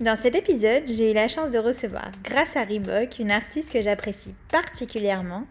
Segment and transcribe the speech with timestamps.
[0.00, 3.82] Dans cet épisode, j'ai eu la chance de recevoir, grâce à Reebok, une artiste que
[3.82, 5.42] j'apprécie particulièrement.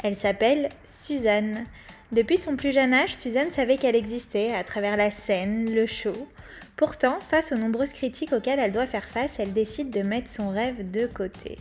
[0.00, 1.64] Elle s'appelle Suzanne.
[2.12, 6.28] Depuis son plus jeune âge, Suzanne savait qu'elle existait à travers la scène, le show.
[6.76, 10.50] Pourtant, face aux nombreuses critiques auxquelles elle doit faire face, elle décide de mettre son
[10.50, 11.58] rêve de côté.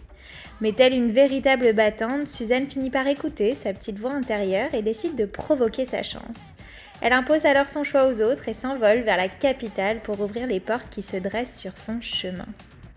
[0.61, 5.15] Mais telle une véritable battante, Suzanne finit par écouter sa petite voix intérieure et décide
[5.15, 6.53] de provoquer sa chance.
[7.01, 10.59] Elle impose alors son choix aux autres et s'envole vers la capitale pour ouvrir les
[10.59, 12.47] portes qui se dressent sur son chemin.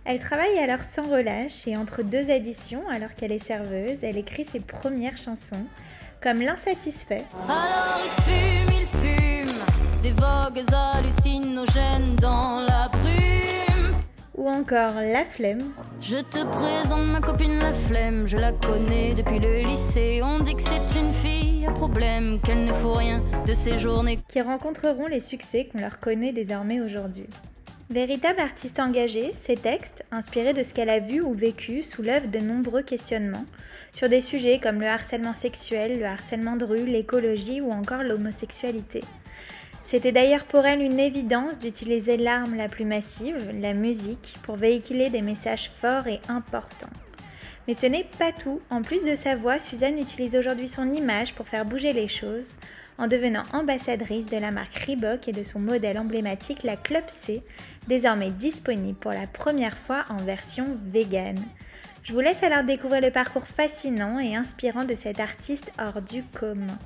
[0.04, 4.44] Elle travaille alors sans relâche et entre deux additions, alors qu'elle est serveuse, elle écrit
[4.44, 5.66] ses premières chansons,
[6.22, 7.24] comme L'insatisfait.
[7.46, 9.58] Alors il fume, il fume,
[10.02, 12.67] des hallucinogènes dans.
[14.38, 15.72] Ou encore La flemme.
[16.00, 20.54] Je te présente ma copine La flemme, je la connais depuis le lycée, on dit
[20.54, 25.18] que c'est une fille problème, qu'elle ne faut rien de ces journées qui rencontreront les
[25.18, 27.26] succès qu'on leur connaît désormais aujourd'hui.
[27.90, 32.38] Véritable artiste engagée, ses textes, inspirés de ce qu'elle a vu ou vécu, soulèvent de
[32.38, 33.46] nombreux questionnements
[33.92, 39.02] sur des sujets comme le harcèlement sexuel, le harcèlement de rue, l'écologie ou encore l'homosexualité.
[39.90, 45.08] C'était d'ailleurs pour elle une évidence d'utiliser l'arme la plus massive, la musique, pour véhiculer
[45.08, 46.90] des messages forts et importants.
[47.66, 48.60] Mais ce n'est pas tout.
[48.68, 52.50] En plus de sa voix, Suzanne utilise aujourd'hui son image pour faire bouger les choses
[52.98, 57.42] en devenant ambassadrice de la marque Reebok et de son modèle emblématique, la Club C,
[57.86, 61.42] désormais disponible pour la première fois en version vegan.
[62.02, 66.24] Je vous laisse alors découvrir le parcours fascinant et inspirant de cette artiste hors du
[66.24, 66.78] commun.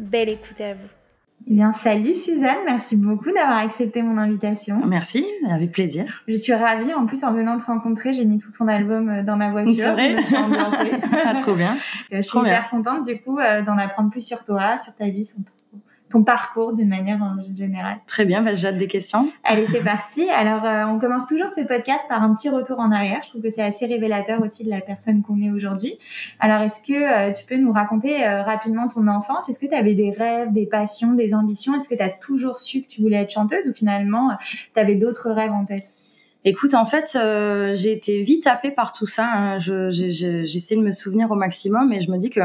[0.00, 1.01] Belle écoute à vous.
[1.46, 4.80] Eh bien, salut Suzanne, merci beaucoup d'avoir accepté mon invitation.
[4.86, 6.22] Merci, avec plaisir.
[6.28, 6.94] Je suis ravie.
[6.94, 9.74] En plus, en venant te rencontrer, j'ai mis tout ton album euh, dans ma voiture.
[9.76, 10.16] C'est vrai.
[10.18, 10.36] Je suis
[11.24, 11.74] ah, trop bien.
[12.12, 15.24] je suis hyper contente du coup euh, d'en apprendre plus sur toi, sur ta vie,
[15.24, 15.61] sur ton
[16.20, 17.18] parcours d'une manière
[17.54, 17.96] générale.
[18.06, 19.26] Très bien, bah, j'ai hâte des questions.
[19.44, 20.28] Allez, c'est parti.
[20.30, 23.20] Alors, euh, on commence toujours ce podcast par un petit retour en arrière.
[23.24, 25.98] Je trouve que c'est assez révélateur aussi de la personne qu'on est aujourd'hui.
[26.40, 29.48] Alors, est-ce que euh, tu peux nous raconter euh, rapidement ton enfance?
[29.48, 31.74] Est-ce que tu avais des rêves, des passions, des ambitions?
[31.76, 34.36] Est-ce que tu as toujours su que tu voulais être chanteuse ou finalement
[34.74, 35.90] tu avais d'autres rêves en tête?
[36.44, 37.16] Écoute, en fait,
[37.74, 39.26] j'ai été vite happée par tout ça.
[39.32, 39.58] Hein.
[39.58, 42.40] J'essaie de me souvenir au maximum et je me dis que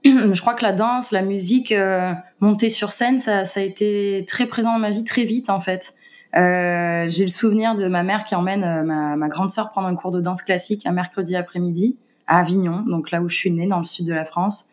[0.04, 4.24] je crois que la danse, la musique, euh, monter sur scène, ça, ça, a été
[4.26, 5.94] très présent dans ma vie très vite en fait.
[6.36, 9.88] Euh, j'ai le souvenir de ma mère qui emmène euh, ma, ma, grande sœur prendre
[9.88, 11.96] un cours de danse classique un mercredi après-midi
[12.26, 14.66] à Avignon, donc là où je suis née dans le sud de la France.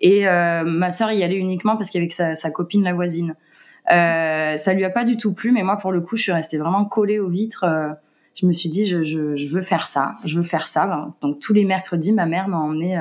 [0.00, 2.92] Et euh, ma sœur y allait uniquement parce qu'il y avait sa, sa, copine la
[2.92, 3.34] voisine.
[3.90, 6.32] Euh, ça lui a pas du tout plu, mais moi pour le coup, je suis
[6.32, 7.64] restée vraiment collée aux vitres.
[8.34, 11.08] je me suis dit, je, je, je, veux faire ça, je veux faire ça.
[11.20, 13.00] Donc tous les mercredis, ma mère m'a emmenée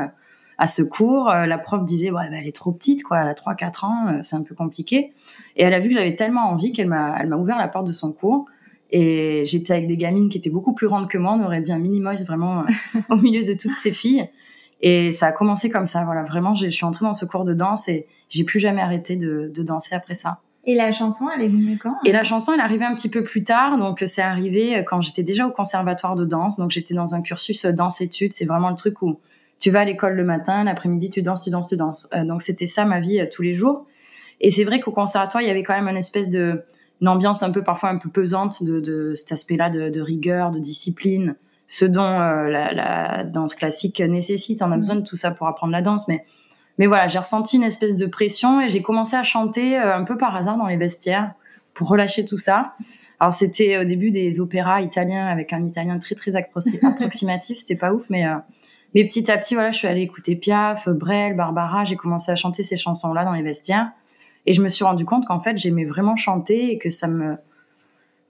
[0.58, 1.30] à ce cours.
[1.30, 4.08] Euh, la prof disait, ouais, bah, elle est trop petite, quoi, elle a 3-4 ans,
[4.08, 5.12] euh, c'est un peu compliqué.
[5.56, 7.88] Et elle a vu que j'avais tellement envie qu'elle m'a, elle m'a ouvert la porte
[7.88, 8.46] de son cours.
[8.90, 11.74] Et j'étais avec des gamines qui étaient beaucoup plus grandes que moi, on aurait dit
[11.74, 14.30] un mini vraiment euh, au milieu de toutes ces filles.
[14.82, 17.54] Et ça a commencé comme ça, voilà, vraiment, je suis entrée dans ce cours de
[17.54, 20.40] danse et j'ai plus jamais arrêté de, de danser après ça.
[20.66, 23.10] Et la chanson, elle est venue quand Et la chanson, elle est arrivée un petit
[23.10, 23.78] peu plus tard.
[23.78, 26.58] Donc, c'est arrivé quand j'étais déjà au conservatoire de danse.
[26.58, 28.34] Donc, j'étais dans un cursus danse-études.
[28.34, 29.18] C'est vraiment le truc où
[29.60, 32.08] tu vas à l'école le matin, l'après-midi tu danses, tu danses, tu danses.
[32.14, 33.86] Euh, donc c'était ça ma vie euh, tous les jours.
[34.40, 36.64] Et c'est vrai qu'au conservatoire, il y avait quand même une espèce de
[37.02, 40.50] une ambiance un peu parfois un peu pesante de, de cet aspect-là de, de, rigueur,
[40.50, 41.36] de discipline,
[41.68, 44.62] ce dont euh, la, la, danse classique nécessite.
[44.64, 44.80] On a mmh.
[44.80, 46.26] besoin de tout ça pour apprendre la danse, mais
[46.80, 50.16] mais voilà, j'ai ressenti une espèce de pression et j'ai commencé à chanter un peu
[50.16, 51.34] par hasard dans les vestiaires
[51.74, 52.76] pour relâcher tout ça.
[53.20, 56.36] Alors c'était au début des opéras italiens avec un italien très très
[56.84, 58.26] approximatif, c'était pas ouf, mais
[58.98, 61.86] mais petit à petit, voilà, je suis allée écouter Piaf, Brel, Barbara.
[61.86, 63.92] J'ai commencé à chanter ces chansons-là dans les vestiaires.
[64.48, 67.38] Et je me suis rendu compte qu'en fait, j'aimais vraiment chanter et que ça me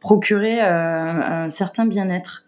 [0.02, 2.44] procurait euh, un certain bien-être.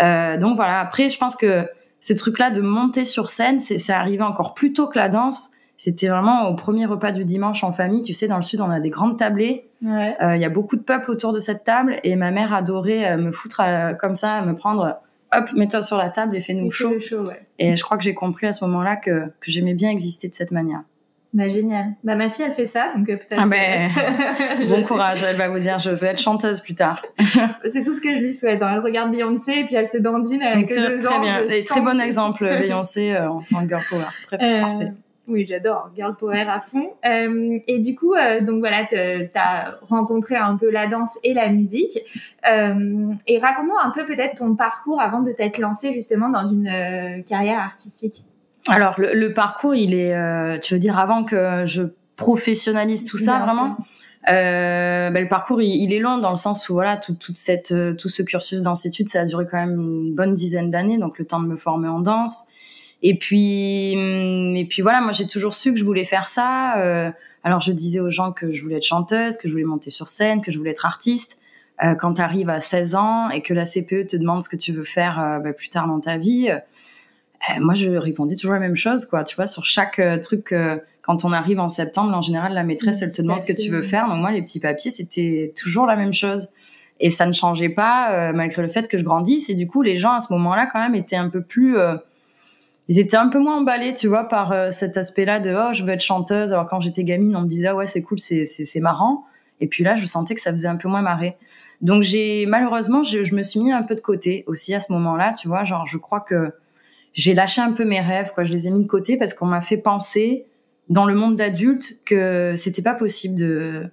[0.00, 0.78] Euh, donc voilà.
[0.78, 1.68] Après, je pense que
[1.98, 5.50] ce truc-là de monter sur scène, c'est arrivé encore plus tôt que la danse.
[5.76, 8.02] C'était vraiment au premier repas du dimanche en famille.
[8.02, 9.68] Tu sais, dans le sud, on a des grandes tablées.
[9.82, 10.16] Il ouais.
[10.22, 11.96] euh, y a beaucoup de peuple autour de cette table.
[12.04, 13.62] Et ma mère adorait me foutre
[13.98, 15.00] comme ça, me prendre
[15.36, 16.98] hop, mets-toi sur la table et fais-nous chaud.
[17.00, 17.42] chaud ouais.
[17.58, 20.34] Et je crois que j'ai compris à ce moment-là que, que j'aimais bien exister de
[20.34, 20.82] cette manière.
[21.34, 21.94] Bah génial.
[22.04, 23.40] Bah ma fille elle fait ça donc euh, peut-être.
[23.42, 23.90] Ah ben,
[24.68, 27.04] bon courage, elle va vous dire je veux être chanteuse plus tard.
[27.66, 28.62] c'est tout ce que je lui souhaite.
[28.62, 28.74] Hein.
[28.74, 31.44] Elle regarde Beyoncé et puis elle se dandine avec très, bien.
[31.48, 34.04] Et très bon exemple Beyoncé euh, en girl power.
[34.28, 34.92] Très euh, parfait.
[35.26, 36.92] Oui, j'adore girl power à fond.
[37.06, 38.96] Euh, et du coup, euh, donc voilà, tu
[39.34, 41.98] as rencontré un peu la danse et la musique.
[42.50, 47.24] Euh, et raconte-nous un peu peut-être ton parcours avant de t'être lancé justement dans une
[47.24, 48.24] carrière artistique.
[48.68, 50.14] Alors le, le, parcours, il est,
[50.60, 51.84] tu veux dire avant que je
[52.16, 53.76] professionnalise tout ça vraiment
[54.28, 57.36] euh, ben, le parcours il, il, est long dans le sens où voilà tout, toute
[57.36, 61.18] cette tout ce cursus d'institut ça a duré quand même une bonne dizaine d'années donc
[61.18, 62.46] le temps de me former en danse
[63.04, 66.78] et puis hum, et puis voilà moi j'ai toujours su que je voulais faire ça
[66.78, 67.10] euh,
[67.44, 70.08] alors je disais aux gens que je voulais être chanteuse que je voulais monter sur
[70.08, 71.38] scène que je voulais être artiste
[71.84, 74.56] euh, quand tu arrives à 16 ans et que la CPE te demande ce que
[74.56, 76.50] tu veux faire euh, ben, plus tard dans ta vie
[77.50, 79.24] euh, moi, je répondais toujours la même chose, quoi.
[79.24, 82.62] Tu vois, sur chaque euh, truc, euh, quand on arrive en septembre, en général, la
[82.62, 84.08] maîtresse, elle te demande ce que tu veux faire.
[84.08, 86.48] Donc moi, les petits papiers, c'était toujours la même chose.
[87.00, 89.50] Et ça ne changeait pas, malgré le fait que je grandisse.
[89.50, 91.76] Et du coup, les gens, à ce moment-là, quand même, étaient un peu plus...
[92.88, 95.90] ils étaient un peu moins emballés, tu vois, par cet aspect-là de «oh, je veux
[95.90, 96.52] être chanteuse».
[96.54, 99.24] Alors quand j'étais gamine, on me disait ah, ouais, c'est cool, c'est marrant».
[99.60, 101.36] Et puis là, je sentais que ça faisait un peu moins marrer.
[101.80, 104.92] Donc j'ai malheureusement, je, je, me suis mis un peu de côté aussi à ce
[104.92, 105.64] moment-là, tu vois.
[105.64, 106.52] Genre, je crois que
[107.12, 108.44] j'ai lâché un peu mes rêves, quoi.
[108.44, 110.46] Je les ai mis de côté parce qu'on m'a fait penser
[110.88, 113.86] dans le monde d'adulte que c'était pas possible de,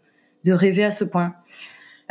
[0.43, 1.35] de rêver à ce point.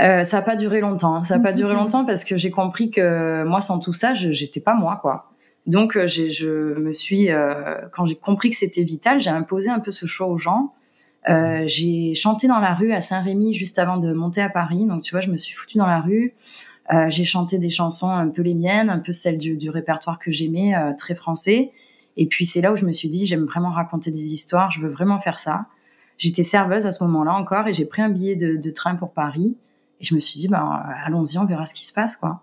[0.00, 1.16] Euh, ça a pas duré longtemps.
[1.16, 1.24] Hein.
[1.24, 4.60] Ça a pas duré longtemps parce que j'ai compris que moi, sans tout ça, j'étais
[4.60, 5.29] pas moi, quoi.
[5.66, 9.80] Donc, euh, je me suis, euh, quand j'ai compris que c'était vital, j'ai imposé un
[9.80, 10.72] peu ce choix aux gens.
[11.28, 14.86] Euh, j'ai chanté dans la rue à Saint-Rémy juste avant de monter à Paris.
[14.86, 16.34] Donc, tu vois, je me suis foutue dans la rue.
[16.92, 20.18] Euh, j'ai chanté des chansons un peu les miennes, un peu celles du, du répertoire
[20.18, 21.70] que j'aimais, euh, très français.
[22.16, 24.80] Et puis c'est là où je me suis dit, j'aime vraiment raconter des histoires, je
[24.80, 25.66] veux vraiment faire ça.
[26.18, 29.12] J'étais serveuse à ce moment-là encore et j'ai pris un billet de, de, train pour
[29.12, 29.56] Paris.
[30.00, 32.42] Et je me suis dit, ben, allons-y, on verra ce qui se passe, quoi.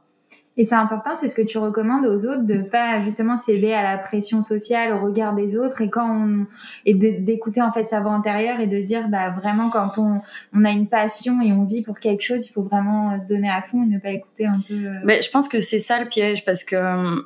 [0.60, 3.84] Et c'est important, c'est ce que tu recommandes aux autres de pas justement céder à
[3.84, 6.48] la pression sociale, au regard des autres, et quand on
[6.86, 10.20] et d'écouter en fait sa voix intérieure et de se dire bah vraiment quand on
[10.54, 13.28] on a une passion et on vit pour quelque chose, il faut vraiment euh, se
[13.28, 14.74] donner à fond et ne pas écouter un peu.
[14.74, 17.22] Euh, Mais je pense que c'est ça le piège parce que euh,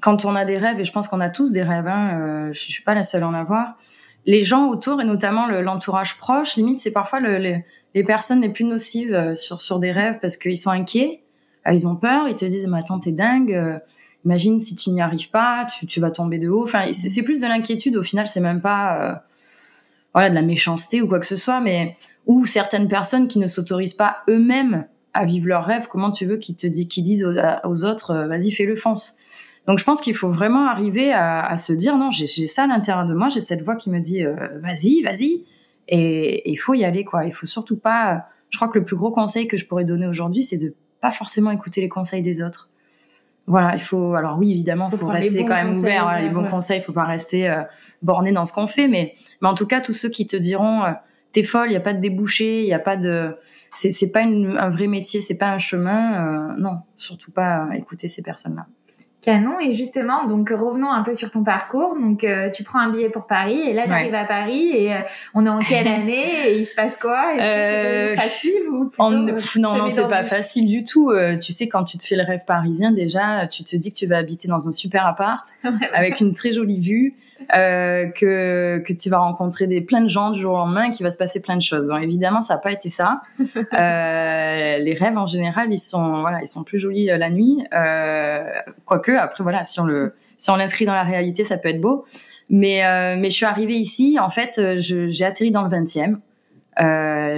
[0.00, 2.52] quand on a des rêves et je pense qu'on a tous des rêves, hein, euh,
[2.52, 3.78] je suis pas la seule à en avoir.
[4.26, 7.64] Les gens autour et notamment l'entourage proche, limite c'est parfois le, les,
[7.94, 11.22] les personnes les plus nocives sur sur des rêves parce qu'ils sont inquiets
[11.72, 13.78] ils ont peur, ils te disent mais attends t'es dingue, euh,
[14.24, 16.62] imagine si tu n'y arrives pas, tu, vas tomber de haut.
[16.62, 19.14] Enfin c'est plus de l'inquiétude au final, c'est même pas euh,
[20.14, 23.46] voilà de la méchanceté ou quoi que ce soit, mais ou certaines personnes qui ne
[23.46, 27.24] s'autorisent pas eux-mêmes à vivre leurs rêves, comment tu veux qu'ils te disent, qu'ils disent
[27.24, 29.16] aux, autres euh, vas-y fais-le fonce.
[29.66, 32.66] Donc je pense qu'il faut vraiment arriver à, à se dire non j'ai ça à
[32.66, 35.44] l'intérieur de moi, j'ai cette voix qui me dit vas-y vas-y
[35.88, 37.24] et il faut y aller quoi.
[37.26, 38.26] Il faut surtout pas.
[38.50, 41.10] Je crois que le plus gros conseil que je pourrais donner aujourd'hui c'est de pas
[41.10, 42.68] forcément écouter les conseils des autres.
[43.46, 44.14] Voilà, il faut.
[44.14, 46.06] Alors oui, évidemment, il faut, rester quand même ouvert.
[46.06, 47.62] Hein, les bons conseils, il faut pas rester euh,
[48.02, 50.84] borné dans ce qu'on fait, mais mais en tout cas, tous ceux qui te diront
[50.84, 50.92] euh,
[51.32, 53.36] t'es folle, il y a pas de débouché, il y a pas de,
[53.74, 56.26] c'est c'est pas une, un vrai métier, c'est pas un chemin.
[56.26, 58.66] Euh, non, surtout pas écouter ces personnes-là.
[59.22, 59.58] Canon.
[59.60, 61.96] Et justement, donc revenons un peu sur ton parcours.
[62.00, 64.94] Donc euh, tu prends un billet pour Paris et là tu arrives à Paris et
[64.94, 65.00] euh,
[65.34, 67.32] on est en quelle année et il se passe quoi?
[67.38, 69.10] Euh, facile ou plutôt,
[69.58, 71.12] Non, non, c'est pas facile du tout.
[71.42, 74.06] tu sais, quand tu te fais le rêve parisien, déjà, tu te dis que tu
[74.06, 75.46] vas habiter dans un super appart
[75.92, 77.14] avec une très jolie vue.
[77.54, 81.04] Euh, que, que tu vas rencontrer des plein de gens du jour au lendemain, qu'il
[81.04, 81.86] va se passer plein de choses.
[81.86, 83.22] Bon, évidemment, ça n'a pas été ça.
[83.78, 87.64] Euh, les rêves en général, ils sont voilà, ils sont plus jolis euh, la nuit.
[87.72, 88.44] Euh,
[88.86, 91.80] quoique, après voilà, si on le si on l'inscrit dans la réalité, ça peut être
[91.80, 92.04] beau.
[92.48, 96.18] Mais euh, mais je suis arrivée ici, en fait, j'ai atterri dans le 20e.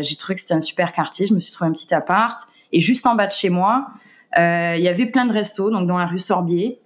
[0.02, 1.26] j'ai trouvé que c'était un super quartier.
[1.26, 2.38] Je me suis trouvé un petit appart
[2.72, 3.88] et juste en bas de chez moi,
[4.36, 6.80] il y avait plein de restos, donc dans la rue Sorbier.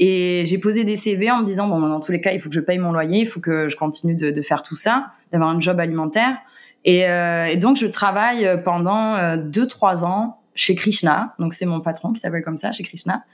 [0.00, 2.48] Et j'ai posé des CV en me disant, bon, dans tous les cas, il faut
[2.48, 5.50] que je paye mon loyer, il faut que je continue de, faire tout ça, d'avoir
[5.50, 6.36] un job alimentaire.
[6.84, 11.34] Et, euh, donc, je travaille pendant euh, deux, trois ans chez Krishna.
[11.38, 13.24] Donc, c'est mon patron qui s'appelle comme ça, chez Krishna.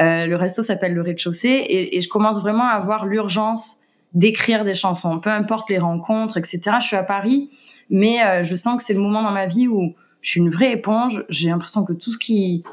[0.00, 1.64] Euh, le resto s'appelle le rez-de-chaussée.
[1.68, 3.78] Et, je commence vraiment à avoir l'urgence
[4.12, 6.60] d'écrire des chansons, peu importe les rencontres, etc.
[6.80, 7.50] Je suis à Paris,
[7.90, 10.50] mais euh, je sens que c'est le moment dans ma vie où je suis une
[10.50, 11.24] vraie éponge.
[11.28, 12.64] J'ai l'impression que tout ce qui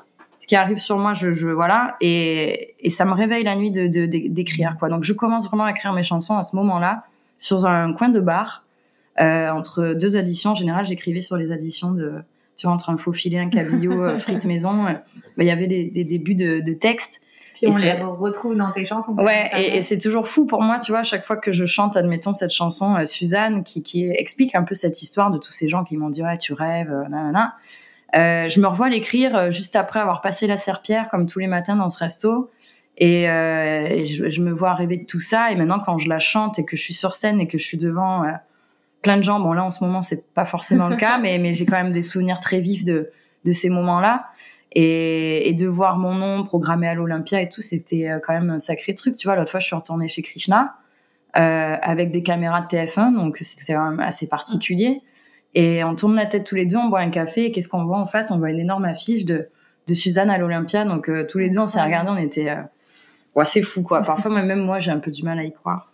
[0.51, 3.87] qui arrive sur moi, je, je voilà, et, et ça me réveille la nuit de
[3.87, 4.89] d'écrire quoi.
[4.89, 7.05] Donc je commence vraiment à écrire mes chansons à ce moment-là
[7.37, 8.65] sur un coin de bar
[9.21, 10.51] euh, entre deux additions.
[10.51, 12.15] En général, j'écrivais sur les additions de
[12.57, 14.87] tu vois entre un faux filet, un cabillaud, euh, frites maison.
[14.87, 17.21] Euh, bah, il y avait des, des débuts de, de textes.
[17.53, 19.13] Puis on les retrouve dans tes chansons.
[19.13, 21.95] Ouais, et, c'est toujours fou pour moi, tu vois, à chaque fois que je chante,
[21.95, 25.69] admettons cette chanson euh, Suzanne, qui, qui explique un peu cette histoire de tous ces
[25.69, 27.55] gens qui m'ont dit ouais tu rêves, nanana.
[28.15, 31.47] Euh, je me revois l'écrire euh, juste après avoir passé la serpillère comme tous les
[31.47, 32.49] matins dans ce resto.
[32.97, 35.51] Et, euh, je, je, me vois rêver de tout ça.
[35.51, 37.63] Et maintenant, quand je la chante et que je suis sur scène et que je
[37.63, 38.23] suis devant
[39.01, 41.53] plein de gens, bon là en ce moment c'est pas forcément le cas, mais, mais
[41.53, 43.09] j'ai quand même des souvenirs très vifs de,
[43.45, 44.27] de ces moments-là.
[44.73, 48.59] Et, et, de voir mon nom programmé à l'Olympia et tout, c'était quand même un
[48.59, 49.15] sacré truc.
[49.15, 50.77] Tu vois, l'autre fois je suis retournée chez Krishna
[51.37, 55.01] euh, avec des caméras de TF1, donc c'était quand même assez particulier.
[55.53, 57.85] Et on tourne la tête tous les deux, on boit un café, et qu'est-ce qu'on
[57.85, 58.31] voit en face?
[58.31, 59.49] On voit une énorme affiche de,
[59.87, 60.85] de Suzanne à l'Olympia.
[60.85, 62.49] Donc euh, tous les deux, on s'est regardés, on était...
[62.49, 62.61] Euh...
[63.35, 64.01] Ouais, c'est fou, quoi.
[64.01, 65.91] Parfois, même moi, j'ai un peu du mal à y croire.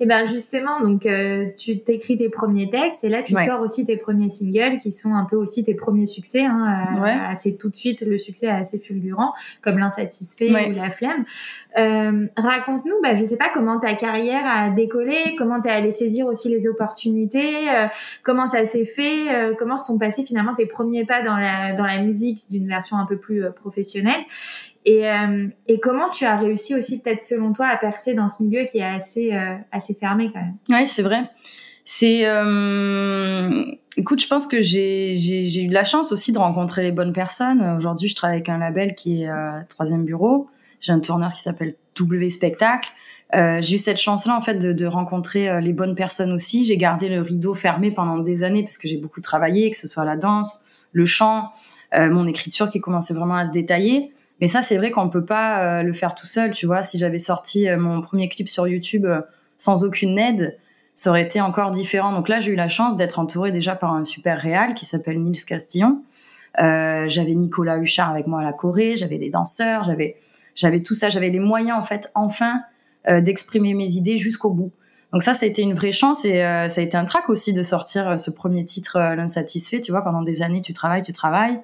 [0.00, 3.60] Et eh ben justement, donc euh, tu t'écris tes premiers textes et là tu sors
[3.60, 6.42] aussi tes premiers singles qui sont un peu aussi tes premiers succès.
[6.42, 10.90] Hein, euh, assez tout de suite, le succès est assez fulgurant, comme l'insatisfait ou la
[10.90, 11.26] flemme.
[11.76, 15.90] Euh, Raconte-nous, bah, je sais pas comment ta carrière a décollé, comment tu es allé
[15.90, 17.86] saisir aussi les opportunités, euh,
[18.22, 21.84] comment ça s'est fait, comment se sont passés finalement tes premiers pas dans la dans
[21.84, 24.20] la musique d'une version un peu plus professionnelle.
[24.86, 28.42] Et, euh, et, comment tu as réussi aussi peut-être selon toi à percer dans ce
[28.42, 30.56] milieu qui est assez euh, assez fermé quand même?
[30.70, 31.30] Oui, c'est vrai.
[31.84, 33.64] C'est euh...
[33.96, 37.62] écoute, je pense que j'ai eu de la chance aussi de rencontrer les bonnes personnes.
[37.76, 40.48] Aujourd'hui, je travaille avec un label qui est euh, troisième bureau.
[40.80, 42.88] J'ai un tourneur qui s'appelle W Spectacle.
[43.34, 46.64] Euh, j'ai eu cette chance-là en fait de, de rencontrer euh, les bonnes personnes aussi.
[46.64, 49.86] J'ai gardé le rideau fermé pendant des années parce que j'ai beaucoup travaillé, que ce
[49.86, 51.50] soit la danse, le chant,
[51.92, 54.12] mon écriture qui commençait vraiment à se détailler.
[54.40, 56.82] Mais ça, c'est vrai qu'on peut pas euh, le faire tout seul, tu vois.
[56.82, 59.20] Si j'avais sorti euh, mon premier clip sur YouTube euh,
[59.58, 60.58] sans aucune aide,
[60.94, 62.12] ça aurait été encore différent.
[62.12, 65.20] Donc là, j'ai eu la chance d'être entourée déjà par un super réal qui s'appelle
[65.20, 66.02] Nils Castillon.
[66.56, 70.16] j'avais Nicolas Huchard avec moi à la Corée, j'avais des danseurs, j'avais
[70.54, 72.62] j'avais tout ça, j'avais les moyens en fait enfin
[73.08, 74.72] d'exprimer mes idées jusqu'au bout.
[75.12, 77.54] Donc ça, ça a été une vraie chance et ça a été un trac aussi
[77.54, 79.80] de sortir ce premier titre l'insatisfait.
[79.80, 81.60] Tu vois, pendant des années, tu travailles, tu travailles.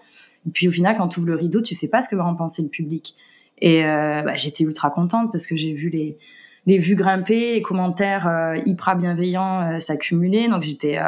[0.47, 2.25] Et puis au final, quand tu ouvres le rideau, tu sais pas ce que va
[2.25, 3.15] en penser le public.
[3.59, 6.19] Et euh, bah, j'étais ultra contente parce que j'ai vu les,
[6.67, 10.49] les vues grimper, les commentaires euh, hyper bienveillants euh, s'accumuler.
[10.49, 10.99] Donc j'étais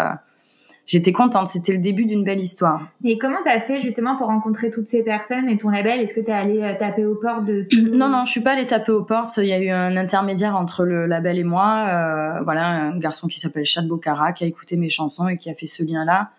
[0.89, 1.47] j'étais contente.
[1.47, 2.89] C'était le début d'une belle histoire.
[3.05, 6.01] Et comment t'as fait justement pour rencontrer toutes ces personnes et ton label?
[6.01, 8.67] Est-ce que t'es allé euh, taper aux portes de Non, non, je suis pas allée
[8.67, 9.37] taper aux portes.
[9.37, 11.87] Il y a eu un intermédiaire entre le label et moi.
[11.89, 15.51] Euh, voilà, un garçon qui s'appelle Chad Bocara qui a écouté mes chansons et qui
[15.51, 16.31] a fait ce lien-là.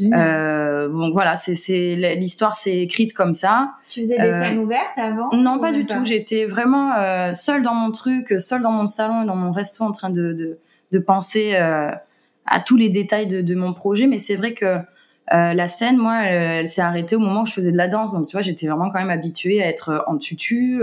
[0.00, 1.54] Euh, donc voilà, c'est
[2.16, 3.72] l'histoire s'est écrite comme ça.
[3.90, 6.04] Tu faisais des euh, scènes ouvertes avant Non, pas du tout.
[6.04, 9.84] J'étais vraiment euh, seule dans mon truc, seule dans mon salon et dans mon resto
[9.84, 10.58] en train de, de,
[10.92, 11.92] de penser euh,
[12.46, 14.06] à tous les détails de, de mon projet.
[14.06, 14.80] Mais c'est vrai que euh,
[15.54, 18.12] la scène, moi, elle, s'est arrêtée au moment où je faisais de la danse.
[18.12, 20.82] Donc tu vois, j'étais vraiment quand même habituée à être en tutu,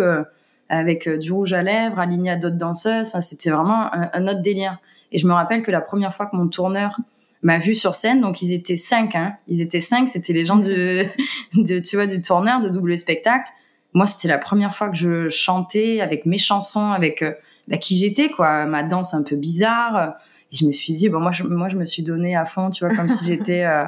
[0.70, 3.10] avec du rouge à lèvres, alignée à d'autres danseuses.
[3.10, 4.78] Enfin, c'était vraiment un, un autre délire.
[5.12, 6.98] Et je me rappelle que la première fois que mon tourneur
[7.44, 8.22] m'a vu sur scène.
[8.22, 9.36] Donc ils étaient cinq, hein.
[9.48, 10.10] Ils étaient cinq.
[10.10, 11.06] C'était les gens de,
[11.56, 13.50] de, tu vois, du tourneur de double spectacle.
[13.94, 17.34] Moi, c'était la première fois que je chantais avec mes chansons, avec euh,
[17.68, 18.66] bah, qui j'étais, quoi.
[18.66, 20.16] Ma danse un peu bizarre.
[20.52, 22.70] Et je me suis dit, bon, moi, je, moi, je me suis donnée à fond,
[22.70, 23.84] tu vois, comme si j'étais, euh,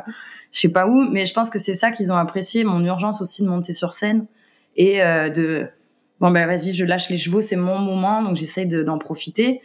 [0.52, 1.10] je sais pas où.
[1.10, 3.94] Mais je pense que c'est ça qu'ils ont apprécié, mon urgence aussi de monter sur
[3.94, 4.26] scène
[4.76, 5.68] et euh, de,
[6.20, 9.62] bon ben vas-y, je lâche les chevaux, c'est mon moment, donc j'essaye d'en profiter.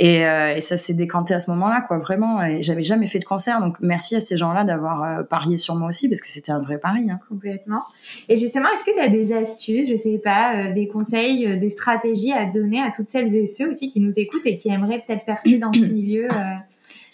[0.00, 2.42] Et, euh, et ça s'est décanté à ce moment-là, quoi, vraiment.
[2.42, 5.74] Et j'avais jamais fait de concert, donc merci à ces gens-là d'avoir euh, parié sur
[5.74, 7.10] moi aussi, parce que c'était un vrai pari.
[7.10, 7.18] Hein.
[7.28, 7.82] Complètement.
[8.28, 11.70] Et justement, est-ce que tu as des astuces, je sais pas, euh, des conseils, des
[11.70, 15.02] stratégies à donner à toutes celles et ceux aussi qui nous écoutent et qui aimeraient
[15.04, 16.28] peut-être percer dans ce milieu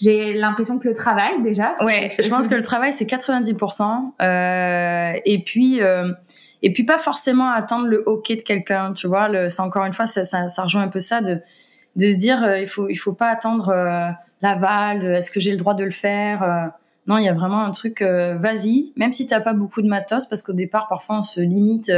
[0.01, 1.77] j'ai l'impression que le travail déjà.
[1.81, 4.11] Ouais, je pense que le travail c'est 90%.
[4.21, 5.81] Euh, et puis
[6.63, 9.31] et puis pas forcément attendre le OK de quelqu'un, tu vois.
[9.49, 11.41] C'est encore une fois ça, ça, ça rejoint un peu ça de
[11.97, 14.11] de se dire euh, il faut il faut pas attendre euh,
[14.43, 16.67] l'aval, est-ce que j'ai le droit de le faire euh.
[17.07, 20.25] Non, il y a vraiment un truc vas-y, même si t'as pas beaucoup de matos,
[20.25, 21.93] parce qu'au départ parfois on se limite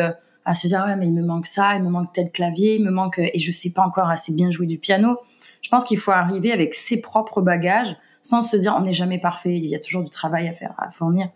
[0.45, 2.85] à se dire ouais mais il me manque ça, il me manque tel clavier, il
[2.85, 5.19] me manque et je sais pas encore assez bien jouer du piano.
[5.62, 9.21] Je pense qu'il faut arriver avec ses propres bagages sans se dire on n'est jamais
[9.21, 11.29] parfait, il y a toujours du travail à faire, à fournir.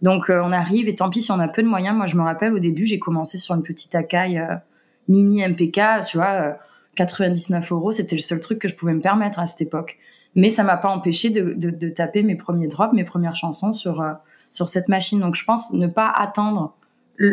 [0.00, 1.94] Donc on arrive et tant pis si on a peu de moyens.
[1.94, 4.42] Moi je me rappelle au début j'ai commencé sur une petite Akai
[5.08, 6.56] mini MPK, tu vois
[6.96, 9.98] 99 euros, c'était le seul truc que je pouvais me permettre à cette époque.
[10.34, 13.72] Mais ça m'a pas empêché de, de, de, taper mes premiers drops, mes premières chansons
[13.72, 14.12] sur euh,
[14.52, 15.20] sur cette machine.
[15.20, 16.74] Donc je pense ne pas attendre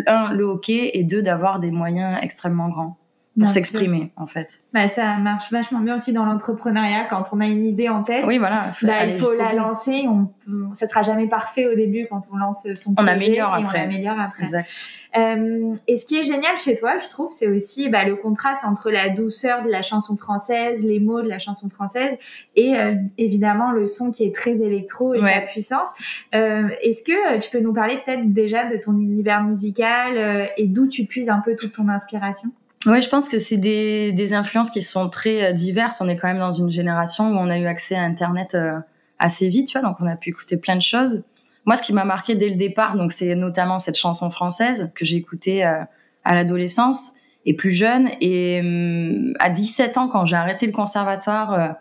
[0.07, 2.97] un le hockey et deux d'avoir des moyens extrêmement grands.
[3.39, 4.61] Pour s'exprimer en fait.
[4.73, 8.23] Bah, ça marche vachement bien aussi dans l'entrepreneuriat quand on a une idée en tête.
[8.25, 8.71] Oui voilà.
[8.83, 10.05] Bah, il faut la lancer.
[10.07, 10.29] On,
[10.73, 13.09] ça sera jamais parfait au début quand on lance son projet.
[13.09, 13.79] On améliore et après.
[13.79, 14.43] On améliore après.
[14.43, 14.81] Exact.
[15.17, 18.63] Euh, et ce qui est génial chez toi, je trouve, c'est aussi bah, le contraste
[18.65, 22.17] entre la douceur de la chanson française, les mots de la chanson française,
[22.55, 25.33] et euh, évidemment le son qui est très électro et Ouais.
[25.33, 25.89] sa puissance.
[26.35, 30.45] Euh, Est-ce que euh, tu peux nous parler peut-être déjà de ton univers musical euh,
[30.57, 32.49] et d'où tu puises un peu toute ton inspiration?
[32.85, 35.99] Ouais, je pense que c'est des, des influences qui sont très euh, diverses.
[35.99, 38.79] On est quand même dans une génération où on a eu accès à Internet euh,
[39.19, 41.23] assez vite, tu vois, donc on a pu écouter plein de choses.
[41.65, 45.05] Moi, ce qui m'a marqué dès le départ, donc c'est notamment cette chanson française que
[45.05, 45.83] j'ai écoutée euh,
[46.23, 47.13] à l'adolescence
[47.45, 48.09] et plus jeune.
[48.21, 51.75] Et hum, à 17 ans, quand j'ai arrêté le conservatoire,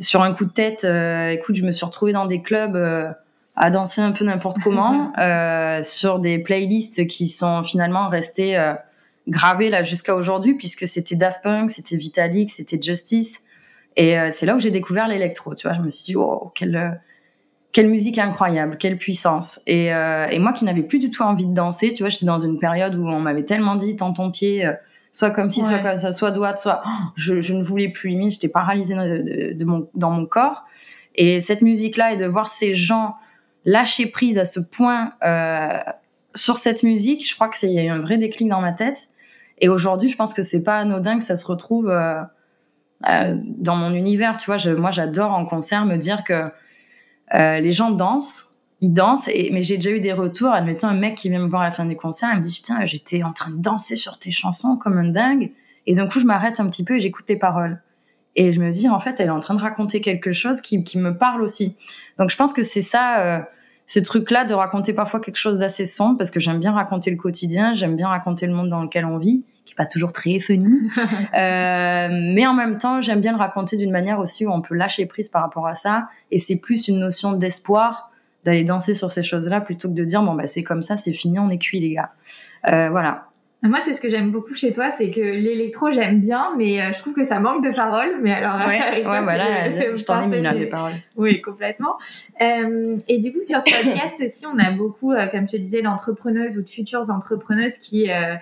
[0.00, 0.84] sur un coup de tête,
[1.38, 2.76] écoute, je me suis retrouvée dans des clubs
[3.56, 8.56] à danser un peu n'importe comment, euh, sur des playlists qui sont finalement restées
[9.28, 13.40] gravées là jusqu'à aujourd'hui, puisque c'était Daft Punk, c'était Vitalik, c'était Justice.
[13.96, 15.76] Et euh, c'est là où j'ai découvert l'électro, tu vois.
[15.76, 17.00] Je me suis dit, oh, quelle,
[17.72, 19.60] quelle musique incroyable, quelle puissance.
[19.66, 22.26] Et, euh, et moi qui n'avais plus du tout envie de danser, tu vois, j'étais
[22.26, 24.72] dans une période où on m'avait tellement dit, tends ton pied, euh,
[25.12, 26.82] soit comme ci, soit comme ça, soit droite, soit...
[26.84, 30.26] Oh, je, je ne voulais plus, limite, j'étais paralysée de, de- de mon, dans mon
[30.26, 30.64] corps.
[31.14, 33.14] Et cette musique-là, et de voir ces gens
[33.64, 35.78] lâcher prise à ce point euh,
[36.34, 38.60] sur cette musique, je crois que c'est il y a eu un vrai déclic dans
[38.60, 39.08] ma tête.
[39.58, 42.20] Et aujourd'hui, je pense que c'est pas anodin que ça se retrouve euh,
[43.08, 44.36] euh, dans mon univers.
[44.36, 46.50] Tu vois, moi, j'adore en concert me dire que
[47.34, 48.48] euh, les gens dansent,
[48.80, 49.28] ils dansent.
[49.28, 50.50] Et, mais j'ai déjà eu des retours.
[50.50, 52.62] Admettons un mec qui vient me voir à la fin du concert, il me dit
[52.62, 55.52] tiens, j'étais en train de danser sur tes chansons comme un dingue.
[55.86, 57.80] Et d'un coup, je m'arrête un petit peu et j'écoute les paroles.
[58.36, 60.82] Et je me dis, en fait, elle est en train de raconter quelque chose qui,
[60.96, 61.76] me parle aussi.
[62.18, 63.46] Donc, je pense que c'est ça,
[63.86, 67.16] ce truc-là de raconter parfois quelque chose d'assez sombre, parce que j'aime bien raconter le
[67.16, 70.40] quotidien, j'aime bien raconter le monde dans lequel on vit, qui est pas toujours très
[70.40, 70.90] funny.
[71.34, 74.74] Euh, mais en même temps, j'aime bien le raconter d'une manière aussi où on peut
[74.74, 76.08] lâcher prise par rapport à ça.
[76.30, 78.10] Et c'est plus une notion d'espoir
[78.44, 81.12] d'aller danser sur ces choses-là plutôt que de dire, bon, bah, c'est comme ça, c'est
[81.12, 82.10] fini, on est cuit, les gars.
[82.68, 83.28] Euh, voilà.
[83.64, 86.92] Moi, c'est ce que j'aime beaucoup chez toi, c'est que l'électro, j'aime bien, mais euh,
[86.92, 88.18] je trouve que ça manque de paroles.
[88.22, 90.58] Mais alors, Ouais, toi, ouais, c'est voilà, je t'en ai mis parfait.
[90.58, 90.92] des paroles.
[91.16, 91.96] Oui, complètement.
[92.42, 95.56] Euh, et du coup, sur ce podcast aussi, on a beaucoup, euh, comme je te
[95.56, 98.34] disais, d'entrepreneuses ou de futures entrepreneuses qui euh,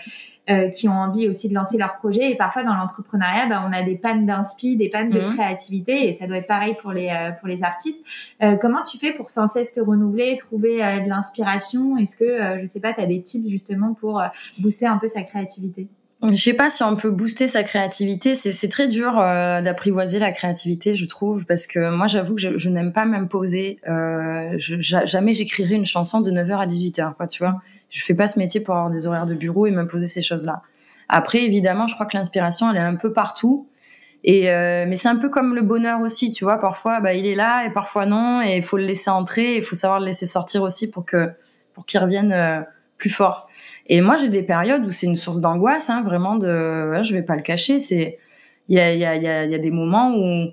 [0.51, 2.31] euh, qui ont envie aussi de lancer leur projet.
[2.31, 5.35] Et parfois, dans l'entrepreneuriat, bah, on a des pannes d'inspi, des pannes de Mhm.
[5.35, 8.01] créativité, et ça doit être pareil pour les euh, pour les artistes.
[8.43, 11.97] Euh, comment tu fais pour sans cesse te renouveler, trouver euh, de l'inspiration?
[11.97, 14.27] Est-ce que, euh, je sais pas, tu as des tips justement pour euh,
[14.63, 15.89] booster un peu sa créativité?
[16.25, 18.37] Je sais pas si on peut booster sa créativité.
[18.37, 22.59] C'est très dur euh, d'apprivoiser la créativité, je trouve, parce que moi, j'avoue que je,
[22.59, 23.81] je n'aime pas même poser.
[23.89, 27.61] Euh, je, jamais j'écrirai une chanson de 9h à 18h, quoi, tu vois.
[27.93, 30.63] Je fais pas ce métier pour avoir des horaires de bureau et m'imposer ces choses-là.
[31.09, 33.69] Après, évidemment, je crois que l'inspiration, elle est un peu partout.
[34.25, 36.59] Et euh, mais c'est un peu comme le bonheur aussi, tu vois.
[36.59, 39.57] Parfois, bah, il est là et parfois non, et il faut le laisser entrer.
[39.57, 41.31] Il faut savoir le laisser sortir aussi pour que
[41.75, 42.61] pour qu'il revienne euh,
[42.97, 43.49] plus fort.
[43.89, 47.23] Et moi, j'ai des périodes où c'est une source d'angoisse, hein, vraiment de, je vais
[47.23, 48.19] pas le cacher, c'est,
[48.69, 50.53] il y a, y a, y y a des moments où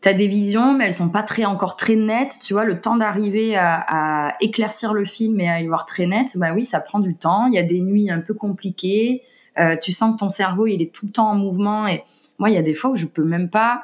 [0.00, 2.96] t'as des visions, mais elles sont pas très, encore très nettes, tu vois, le temps
[2.96, 3.84] d'arriver à,
[4.28, 7.14] à éclaircir le film et à y voir très net, bah oui, ça prend du
[7.14, 9.22] temps, il y a des nuits un peu compliquées,
[9.58, 12.04] euh, tu sens que ton cerveau, il est tout le temps en mouvement et
[12.38, 13.82] moi, il y a des fois où je peux même pas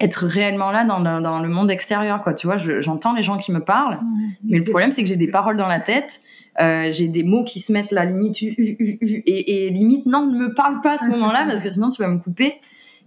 [0.00, 3.22] être réellement là dans, le- dans le monde extérieur, quoi, tu vois, je- j'entends les
[3.22, 3.98] gens qui me parlent,
[4.44, 6.20] mais le problème, c'est que j'ai des paroles dans la tête,
[6.60, 10.54] euh, j'ai des mots qui se mettent là, limite, et, et limite, non, ne me
[10.54, 12.54] parle pas à ce moment-là, parce que sinon tu vas me couper.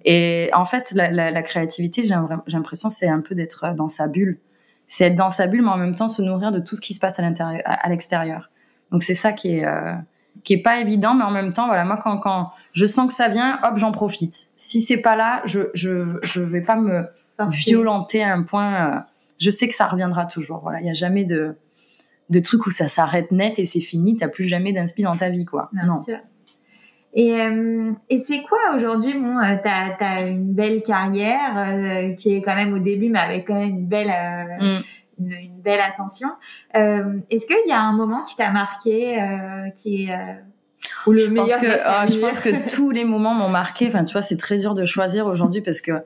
[0.06, 2.16] Et en fait, la, la, la créativité, j'ai
[2.48, 4.40] l'impression, c'est un peu d'être dans sa bulle.
[4.88, 6.94] C'est être dans sa bulle, mais en même temps se nourrir de tout ce qui
[6.94, 8.50] se passe à l'intérieur, à, l'extérieur.
[8.92, 9.94] Donc c'est ça qui est, euh,
[10.44, 13.14] qui est pas évident, mais en même temps, voilà, moi quand, quand je sens que
[13.14, 14.48] ça vient, hop, j'en profite.
[14.56, 17.06] Si c'est pas là, je, je, je vais pas me
[17.50, 18.96] violenter à un point.
[18.96, 19.00] euh,
[19.40, 20.60] je sais que ça reviendra toujours.
[20.62, 21.56] Voilà, il y a jamais de
[22.30, 24.16] de trucs où ça s'arrête net et c'est fini.
[24.16, 25.70] T'as plus jamais d'inspi dans ta vie, quoi.
[25.74, 26.02] Bien non.
[26.02, 26.18] sûr.
[27.17, 32.36] Et, euh, et c'est quoi aujourd'hui Bon, euh, t'as as une belle carrière euh, qui
[32.36, 34.13] est quand même au début, mais avec quand même une belle,
[34.60, 34.84] Mm.
[35.19, 36.30] une, une belle ascension.
[36.75, 40.34] Euh, Est-ce qu'il y a un moment qui t'a marqué, euh, qui est euh,
[41.08, 43.34] ou le je pense meilleur que reste à ah, je pense que tous les moments
[43.34, 43.88] m'ont marqué.
[43.88, 46.03] Enfin, tu vois, c'est très dur de choisir aujourd'hui parce que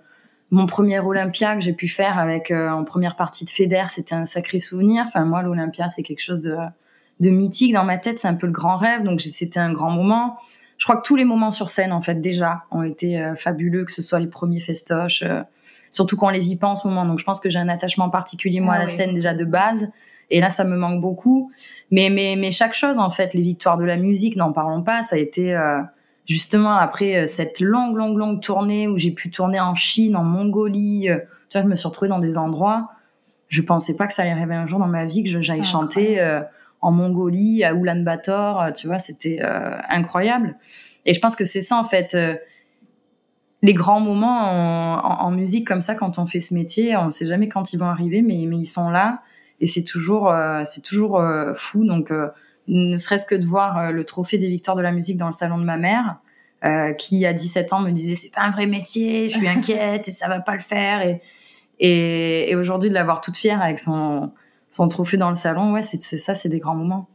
[0.49, 4.25] mon premier Olympia que j'ai pu faire avec en première partie de Feder, c'était un
[4.25, 5.03] sacré souvenir.
[5.07, 6.55] Enfin, moi, l'Olympia, c'est quelque chose de
[7.19, 8.19] de mythique dans ma tête.
[8.19, 10.37] C'est un peu le grand rêve, donc c'était un grand moment.
[10.81, 13.85] Je crois que tous les moments sur scène, en fait, déjà, ont été euh, fabuleux,
[13.85, 15.43] que ce soit les premiers festoches, euh,
[15.91, 17.05] surtout quand on les vit pas en ce moment.
[17.05, 18.91] Donc, je pense que j'ai un attachement particulier moi Ah à la oui.
[18.91, 19.91] scène déjà de base.
[20.31, 21.51] Et là, ça me manque beaucoup.
[21.91, 25.03] Mais, mais, mais chaque chose, en fait, les victoires de la musique, n'en parlons pas.
[25.03, 25.81] Ça a été, euh,
[26.25, 31.09] justement après cette longue, longue, longue tournée où j'ai pu tourner en Chine, en Mongolie,
[31.51, 32.89] tu vois, je me suis retrouvée dans des endroits.
[33.49, 36.19] Je pensais pas que ça allait arriver un jour dans ma vie que j'aille chanter
[36.81, 39.39] en Mongolie, à Ulaanbaatar, tu vois, c'était
[39.89, 40.55] incroyable.
[41.05, 42.15] Et je pense que c'est ça en fait
[43.61, 47.27] les grands moments en, musique comme ça quand on fait ce métier, on ne sait
[47.27, 49.21] jamais quand ils vont arriver, mais, mais ils sont là
[49.59, 51.85] et c'est toujours euh, c'est toujours euh, fou.
[51.85, 52.29] Donc euh,
[52.67, 55.57] ne serait-ce que de voir le trophée des victoires de la musique dans le salon
[55.57, 56.17] de ma mère,
[56.97, 60.11] qui à 17 ans me disait c'est pas un vrai métier, je suis inquiète et
[60.11, 61.21] ça va pas le faire et
[61.83, 64.31] et, et aujourd'hui de l'avoir toute fière avec son
[64.71, 67.07] son trophée dans le salon, ouais c'est ça, c'est des grands moments.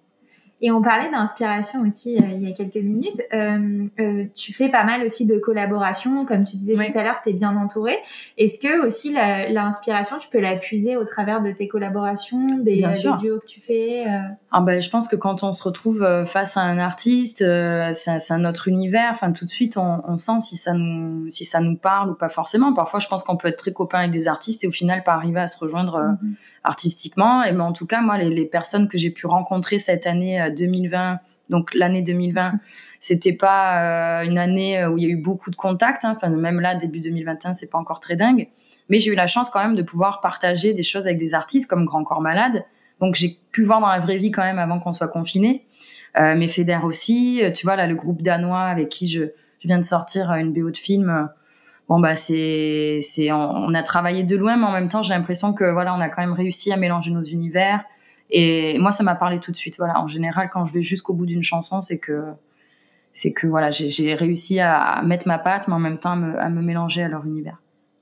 [0.62, 3.20] Et on parlait d'inspiration aussi euh, il y a quelques minutes.
[3.34, 7.20] Euh, euh, tu fais pas mal aussi de collaborations, comme tu disais tout à l'heure,
[7.22, 7.94] tu es bien entouré.
[8.38, 13.12] Est-ce que aussi l'inspiration, tu peux la puiser au travers de tes collaborations, des, des
[13.18, 14.04] duos que tu fais
[14.50, 17.44] ah ben, Je pense que quand on se retrouve face à un artiste,
[17.92, 19.10] c'est un autre univers.
[19.12, 22.14] Enfin, tout de suite, on, on, sent si ça, nous, si ça nous parle ou
[22.14, 22.72] pas forcément.
[22.72, 25.12] Parfois, je pense qu'on peut être très copain avec des artistes et au final pas
[25.12, 26.58] arriver à se rejoindre mm-hmm.
[26.64, 27.42] artistiquement.
[27.42, 30.45] Et mais en tout cas, moi, les, les personnes que j'ai pu rencontrer cette année
[30.50, 32.54] 2020 donc l'année 2020,
[33.00, 36.04] c'était pas euh, une année où il y a eu beaucoup de contacts.
[36.04, 36.14] Hein.
[36.16, 38.48] Enfin, même là, début 2021, c'est pas encore très dingue.
[38.88, 41.68] Mais j'ai eu la chance quand même de pouvoir partager des choses avec des artistes
[41.68, 42.64] comme Grand Corps Malade.
[43.00, 45.66] Donc j'ai pu voir dans la vraie vie quand même avant qu'on soit confiné.
[46.18, 49.24] Euh, mais Feder aussi, tu vois là le groupe danois avec qui je,
[49.60, 51.28] je viens de sortir une BO de film.
[51.88, 55.14] Bon bah c'est c'est on, on, a travaillé de loin, mais en même temps j'ai
[55.14, 57.84] l'impression que voilà on a quand même réussi à mélanger nos univers.
[58.30, 59.76] Et moi, ça m'a parlé tout de suite.
[59.78, 62.24] Voilà, en général, quand je vais jusqu'au bout d'une chanson, c'est que
[63.12, 66.38] c'est que voilà, j'ai réussi à mettre ma patte, mais en même temps à me,
[66.38, 67.58] à me mélanger à leur univers.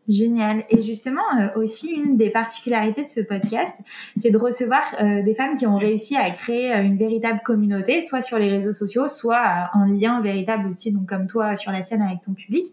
[0.09, 0.65] Génial.
[0.69, 3.75] Et justement, euh, aussi, une des particularités de ce podcast,
[4.19, 8.03] c'est de recevoir euh, des femmes qui ont réussi à créer euh, une véritable communauté,
[8.03, 11.83] soit sur les réseaux sociaux, soit en lien véritable aussi, donc comme toi, sur la
[11.83, 12.67] scène avec ton public.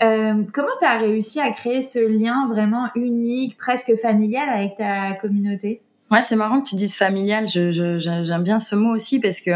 [0.00, 5.80] comment tu as réussi à créer ce lien vraiment unique, presque familial avec ta communauté?
[6.10, 7.48] Ouais, c'est marrant que tu dises familial.
[7.48, 9.50] J'aime je, bien ce mot aussi parce que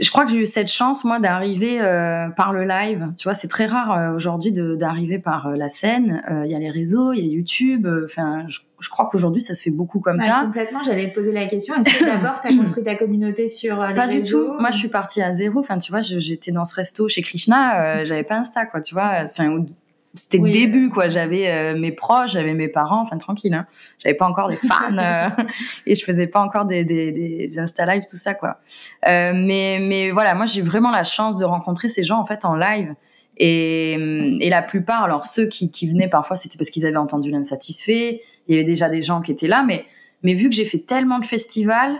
[0.00, 3.12] je crois que j'ai eu cette chance moi d'arriver euh, par le live.
[3.18, 6.22] Tu vois, c'est très rare euh, aujourd'hui d'arriver par euh, la scène.
[6.44, 7.86] Il y a les réseaux, il y a YouTube.
[8.04, 10.42] Enfin, je, je, crois qu'aujourd'hui ça se fait beaucoup comme ouais, ça.
[10.44, 10.82] Complètement.
[10.82, 11.74] J'allais te poser la question.
[11.74, 14.60] Est-ce que d'abord tu as construit ta communauté sur les pas réseaux du tout.
[14.60, 15.60] Moi, je suis partie à zéro.
[15.60, 18.04] Enfin, tu vois, j'étais dans ce resto chez Krishna.
[18.04, 18.80] J'avais pas Insta, quoi.
[18.80, 19.12] Tu vois.
[19.24, 19.64] Enfin,
[20.14, 21.08] c'était le début quoi.
[21.08, 23.66] J'avais euh, mes proches j'avais mes parents enfin tranquille hein.
[24.02, 25.28] j'avais pas encore des fans euh,
[25.86, 28.58] et je faisais pas encore des des, des insta live tout ça quoi.
[29.08, 32.44] Euh, mais mais voilà moi j'ai vraiment la chance de rencontrer ces gens en fait
[32.44, 32.94] en live.
[33.38, 37.30] Et, et la plupart alors ceux qui, qui venaient parfois c'était parce qu'ils avaient entendu
[37.30, 39.86] l'insatisfait il y avait déjà des gens qui étaient là mais
[40.22, 41.96] mais vu que j'ai fait tellement de festivals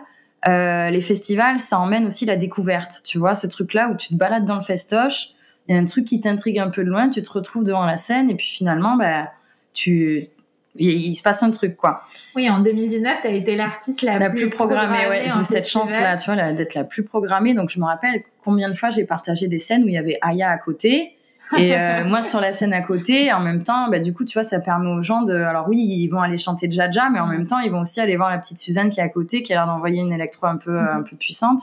[0.47, 4.09] euh, les festivals ça emmène aussi la découverte tu vois ce truc là où tu
[4.09, 5.29] te balades dans le festoche
[5.69, 7.87] il y a un truc qui t'intrigue un peu de loin, tu te retrouves devant
[7.87, 9.31] la scène et puis finalement, bah,
[9.75, 10.29] tu,
[10.77, 12.03] il, se passe un truc quoi.
[12.35, 15.07] Oui, en 2019, tu as été l'artiste la, plus, programmée.
[15.09, 17.55] ouais, j'ai eu cette chance-là, tu vois, d'être la plus programmée.
[17.55, 20.19] Donc je me rappelle combien de fois j'ai partagé des scènes où il y avait
[20.23, 21.17] Aya à côté.
[21.59, 24.35] Et euh, moi sur la scène à côté, en même temps, bah, du coup, tu
[24.35, 25.35] vois, ça permet aux gens de.
[25.35, 28.17] Alors oui, ils vont aller chanter Jaja, mais en même temps, ils vont aussi aller
[28.17, 30.57] voir la petite Suzanne qui est à côté, qui a l'air d'envoyer une électro un
[30.57, 31.61] peu, un peu puissante.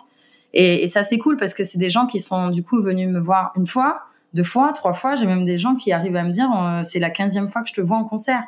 [0.53, 3.09] Et, et ça, c'est cool parce que c'est des gens qui sont du coup venus
[3.09, 4.01] me voir une fois,
[4.33, 5.15] deux fois, trois fois.
[5.15, 7.69] J'ai même des gens qui arrivent à me dire euh, c'est la quinzième fois que
[7.69, 8.43] je te vois en concert.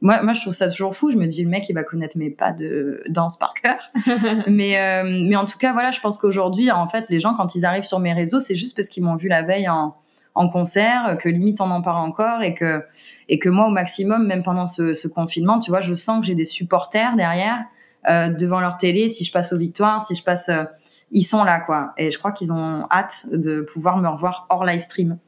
[0.00, 1.12] Moi, moi, je trouve ça toujours fou.
[1.12, 3.90] Je me dis le mec, il va connaître mes pas de danse par cœur.
[4.48, 7.54] mais, euh, mais en tout cas, voilà, je pense qu'aujourd'hui, en fait, les gens quand
[7.54, 9.94] ils arrivent sur mes réseaux, c'est juste parce qu'ils m'ont vu la veille en,
[10.34, 12.82] en concert, que limite on en parle encore et que
[13.28, 16.26] et que moi au maximum, même pendant ce, ce confinement, tu vois, je sens que
[16.26, 17.64] j'ai des supporters derrière
[18.08, 19.08] euh, devant leur télé.
[19.08, 20.64] Si je passe aux victoires, si je passe euh,
[21.12, 21.92] ils sont là, quoi.
[21.96, 25.18] Et je crois qu'ils ont hâte de pouvoir me revoir hors live stream.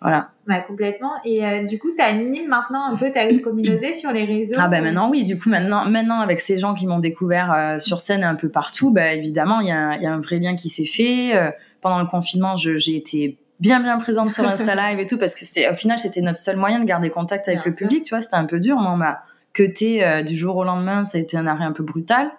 [0.00, 0.30] Voilà.
[0.46, 1.12] Bah, complètement.
[1.24, 4.68] Et euh, du coup, tu animes maintenant un peu ta communauté sur les réseaux Ah
[4.68, 5.24] ben maintenant oui.
[5.24, 8.48] Du coup maintenant, maintenant avec ces gens qui m'ont découvert euh, sur scène un peu
[8.48, 11.36] partout, bah, évidemment il y a, y a, un vrai lien qui s'est fait.
[11.36, 11.50] Euh,
[11.82, 15.44] pendant le confinement, j'ai été bien bien présente sur Insta Live et tout parce que
[15.44, 18.04] c'était au final c'était notre seul moyen de garder contact avec le public.
[18.04, 18.76] Tu vois, c'était un peu dur.
[18.76, 19.20] Moi, on m'a
[19.52, 21.04] cuté du jour au lendemain.
[21.04, 22.30] Ça a été un arrêt un peu brutal.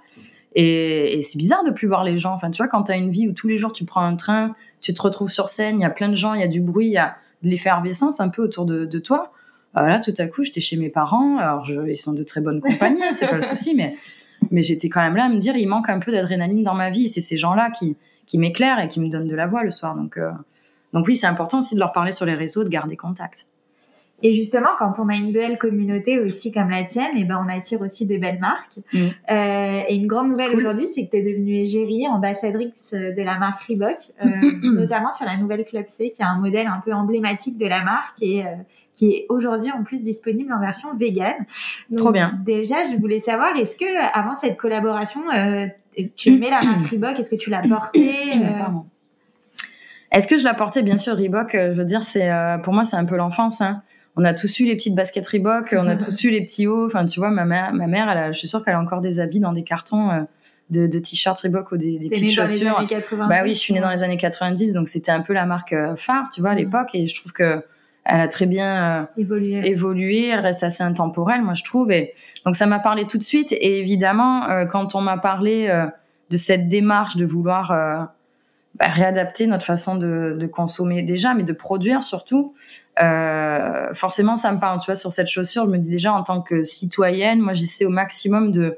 [0.53, 2.33] Et, et c'est bizarre de plus voir les gens.
[2.33, 4.15] Enfin, tu vois, quand tu as une vie où tous les jours tu prends un
[4.15, 6.47] train, tu te retrouves sur scène, il y a plein de gens, il y a
[6.47, 9.31] du bruit, il y a de l'effervescence un peu autour de, de toi.
[9.77, 11.37] Euh, là, tout à coup, j'étais chez mes parents.
[11.37, 13.95] Alors, je, ils sont de très bonne compagnie, c'est pas le souci, mais
[14.49, 16.89] mais j'étais quand même là à me dire, il manque un peu d'adrénaline dans ma
[16.89, 17.07] vie.
[17.07, 19.95] C'est ces gens-là qui qui m'éclairent et qui me donnent de la voix le soir.
[19.95, 20.31] Donc euh,
[20.93, 23.45] donc oui, c'est important aussi de leur parler sur les réseaux, de garder contact.
[24.23, 27.43] Et justement, quand on a une belle communauté aussi comme la tienne, et eh ben
[27.43, 28.77] on attire aussi des belles marques.
[28.93, 28.99] Mm.
[29.31, 33.37] Euh, et une grande nouvelle aujourd'hui, c'est que tu es devenue égérie, ambassadrice de la
[33.37, 34.27] marque Reebok, euh,
[34.63, 37.83] notamment sur la nouvelle Club C, qui est un modèle un peu emblématique de la
[37.83, 38.49] marque et euh,
[38.93, 41.33] qui est aujourd'hui en plus disponible en version vegan.
[41.97, 42.39] Trop bien.
[42.45, 45.67] Déjà, je voulais savoir, est-ce que avant cette collaboration, euh,
[46.15, 47.19] tu aimais la marque Reebok?
[47.19, 48.29] Est-ce que tu l'as portée?
[48.59, 48.85] Pardon.
[50.11, 52.29] Est-ce que je la portais Bien sûr, Reebok, je veux dire, c'est
[52.63, 53.61] pour moi, c'est un peu l'enfance.
[53.61, 53.81] Hein
[54.15, 56.85] on a tous eu les petites baskets Reebok, on a tous eu les petits hauts.
[56.85, 59.19] Enfin, tu vois, ma mère, ma mère, elle je suis sûre qu'elle a encore des
[59.19, 60.21] habits dans des cartons euh,
[60.69, 62.73] de, de t-shirts Reebok ou des, des petites chaussures.
[62.73, 65.21] Dans les années bah oui, je suis née dans les années 90, donc c'était un
[65.21, 66.89] peu la marque euh, phare, tu vois, à l'époque.
[66.93, 67.63] Et je trouve que
[68.03, 69.67] elle a très bien euh, évolué.
[69.67, 70.27] évolué.
[70.27, 71.91] Elle reste assez intemporelle, moi, je trouve.
[71.91, 72.11] Et
[72.45, 73.51] donc, ça m'a parlé tout de suite.
[73.53, 75.69] Et évidemment, quand on m'a parlé
[76.29, 78.09] de cette démarche de vouloir
[78.75, 82.53] bah, réadapter notre façon de, de, consommer déjà, mais de produire surtout.
[83.01, 84.79] Euh, forcément, ça me parle.
[84.79, 87.85] Tu vois, sur cette chaussure, je me dis déjà en tant que citoyenne, moi, j'essaie
[87.85, 88.77] au maximum de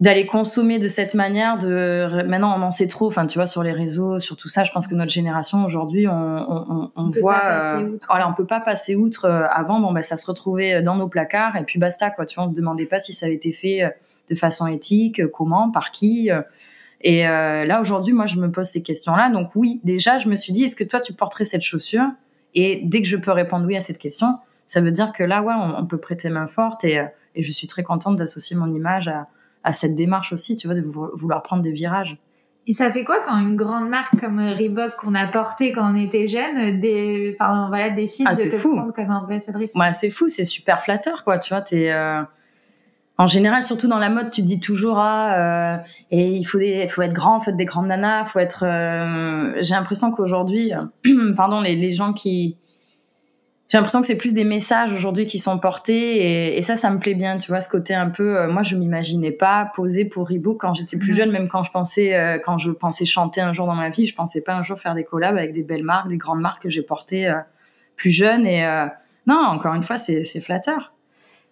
[0.00, 3.62] d'aller consommer de cette manière de maintenant on en sait trop enfin tu vois sur
[3.62, 7.42] les réseaux sur tout ça je pense que notre génération aujourd'hui on, on, on, voit
[7.44, 10.96] euh, voilà on peut pas passer outre euh, avant bon bah ça se retrouvait dans
[10.96, 13.34] nos placards et puis basta quoi tu vois on se demandait pas si ça avait
[13.34, 13.90] été fait euh,
[14.30, 16.30] de façon éthique comment par qui
[17.00, 19.30] et euh, là, aujourd'hui, moi, je me pose ces questions-là.
[19.30, 22.06] Donc oui, déjà, je me suis dit, est-ce que toi, tu porterais cette chaussure?
[22.54, 25.42] Et dès que je peux répondre oui à cette question, ça veut dire que là,
[25.42, 26.84] ouais, on, peut prêter main forte.
[26.84, 29.28] Et, euh, et, je suis très contente d'associer mon image à,
[29.64, 32.18] à, cette démarche aussi, tu vois, de vouloir prendre des virages.
[32.66, 35.96] Et ça fait quoi quand une grande marque comme Reebok qu'on a porté quand on
[35.96, 38.76] était jeune, des, enfin voilà, décide ah, de te fou.
[38.76, 39.74] prendre comme ambassadrice?
[39.74, 41.38] Ouais, c'est fou, c'est super flatteur, quoi.
[41.38, 42.22] Tu vois, t'es euh,
[43.20, 45.76] en général, surtout dans la mode, tu dis toujours ah euh,
[46.10, 48.64] et il faut des, faut être grand, faut être des grandes nanas, faut être.
[48.64, 50.72] Euh, j'ai l'impression qu'aujourd'hui,
[51.36, 52.56] pardon, les, les gens qui,
[53.68, 56.88] j'ai l'impression que c'est plus des messages aujourd'hui qui sont portés et, et, ça, ça
[56.90, 58.38] me plaît bien, tu vois, ce côté un peu.
[58.38, 61.70] Euh, moi, je m'imaginais pas poser pour Reebok quand j'étais plus jeune, même quand je
[61.70, 64.62] pensais, euh, quand je pensais chanter un jour dans ma vie, je pensais pas un
[64.62, 67.38] jour faire des collabs avec des belles marques, des grandes marques que j'ai portées euh,
[67.96, 68.66] plus jeune et
[69.26, 70.94] non, encore une fois, c'est flatteur.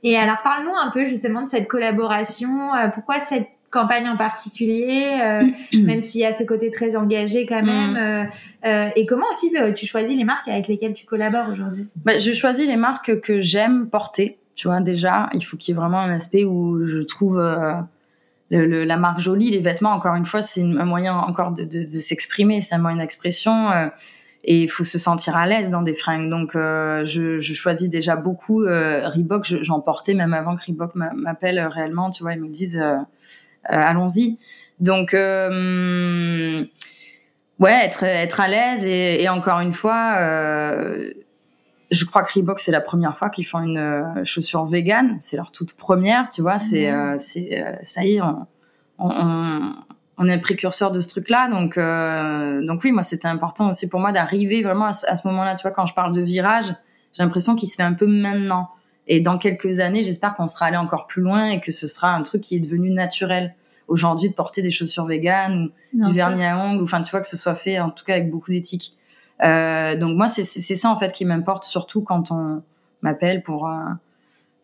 [0.02, 2.74] Et alors, parle-nous un peu justement de cette collaboration.
[2.74, 5.44] Euh, pourquoi cette campagne en particulier, euh,
[5.82, 7.92] même s'il y a ce côté très engagé quand même.
[7.92, 8.28] Mm.
[8.64, 11.87] Euh, et comment aussi tu choisis les marques avec lesquelles tu collabores aujourd'hui?
[12.04, 14.38] Bah, Je choisis les marques que j'aime porter.
[14.54, 17.37] Tu vois, déjà, il faut qu'il y ait vraiment un aspect où je trouve
[18.50, 19.90] le, la marque jolie, les vêtements.
[19.90, 23.70] Encore une fois, c'est un moyen encore de, de, de s'exprimer, c'est un moyen d'expression
[24.44, 26.31] et il faut se sentir à l'aise dans des fringues.
[26.31, 29.44] Donc, euh, je, je, choisis déjà beaucoup euh, Reebok.
[29.62, 32.11] J'en portais même avant que Reebok m'appelle réellement.
[32.11, 33.01] Tu vois, ils me disent euh, euh
[33.64, 34.38] allons-y.
[34.81, 36.64] Donc, euh,
[37.59, 40.18] ouais, être être à l'aise et, et, encore une fois,
[41.90, 45.16] je crois que Reebok c'est la première fois qu'ils font une chaussure vegan.
[45.18, 46.61] C'est leur toute première, tu vois.
[46.61, 47.18] C'est mmh.
[47.18, 48.20] c'est ça y est.
[48.22, 48.46] on,
[48.98, 49.74] on on
[50.26, 51.48] est le précurseur de ce truc-là.
[51.48, 55.54] Donc, euh, donc oui, moi, c'était important aussi pour moi d'arriver vraiment à ce, moment-là.
[55.54, 56.74] Tu vois, quand je parle de virage,
[57.12, 58.70] j'ai l'impression qu'il se fait un peu maintenant.
[59.07, 62.14] Et dans quelques années, j'espère qu'on sera allé encore plus loin et que ce sera
[62.14, 63.54] un truc qui est devenu naturel
[63.87, 67.20] aujourd'hui de porter des chaussures véganes ou du vernis à ongles, ou enfin, tu vois,
[67.20, 68.94] que ce soit fait en tout cas avec beaucoup d'éthique.
[69.42, 72.62] Euh, donc moi, c'est ça en fait qui m'importe surtout quand on
[73.02, 73.72] m'appelle pour, euh,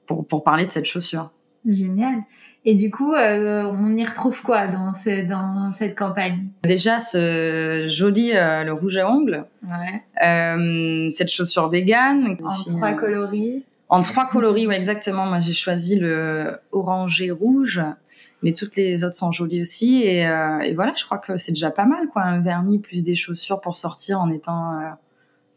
[0.07, 1.31] pour, pour parler de cette chaussure.
[1.67, 2.23] Génial.
[2.67, 6.47] Et du coup, euh, on y retrouve quoi dans, ce, dans cette campagne?
[6.63, 10.03] Déjà, ce joli euh, le rouge à ongles, ouais.
[10.27, 12.39] euh, cette chaussure vegan.
[12.43, 13.65] En trois euh, coloris.
[13.91, 15.27] En trois coloris, ouais, exactement.
[15.27, 17.83] Moi, j'ai choisi le orangé rouge,
[18.43, 20.03] mais toutes les autres sont jolies aussi.
[20.03, 22.23] Et, euh, et voilà, je crois que c'est déjà pas mal, quoi.
[22.23, 24.81] Un vernis plus des chaussures pour sortir en étant,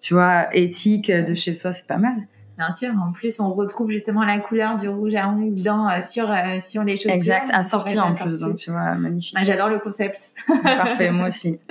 [0.01, 2.17] tu vois, éthique de chez soi, c'est pas mal.
[2.57, 2.89] Bien sûr.
[2.89, 6.59] En plus, on retrouve justement la couleur du rouge à ongles dans, euh, sur, euh,
[6.59, 7.11] sur les chaussures.
[7.11, 8.39] Exact, assorti en plus.
[8.39, 9.35] Donc, tu vois, magnifique.
[9.37, 10.33] Ah, j'adore le concept.
[10.63, 11.59] Parfait, moi aussi.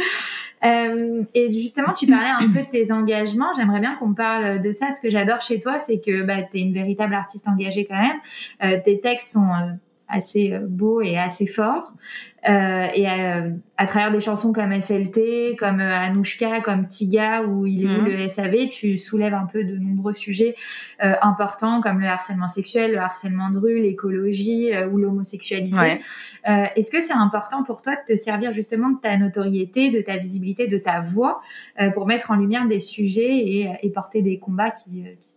[0.64, 3.52] Euh, et justement, tu parlais un peu de tes engagements.
[3.56, 4.90] J'aimerais bien qu'on parle de ça.
[4.90, 8.00] Ce que j'adore chez toi, c'est que bah, tu es une véritable artiste engagée quand
[8.00, 8.16] même.
[8.64, 9.72] Euh, tes textes sont euh,
[10.08, 11.92] assez euh, beaux et assez forts.
[12.48, 17.66] Euh, et euh, à, travers des chansons comme SLT, comme euh, Anouchka, comme Tiga, où
[17.66, 18.06] il est mhm.
[18.06, 20.54] le SAV, tu soulèves un peu de nombreux sujets
[21.02, 26.00] euh, importants comme le harcèlement sexuel, le harcèlement de rue, l'écologie ou l'homosexualité.
[26.44, 30.16] Est-ce que c'est important pour toi de te servir justement de ta notoriété, de ta
[30.16, 31.40] visibilité, de ta voix
[31.94, 35.35] pour mettre en lumière des sujets et, et porter des combats qui, qui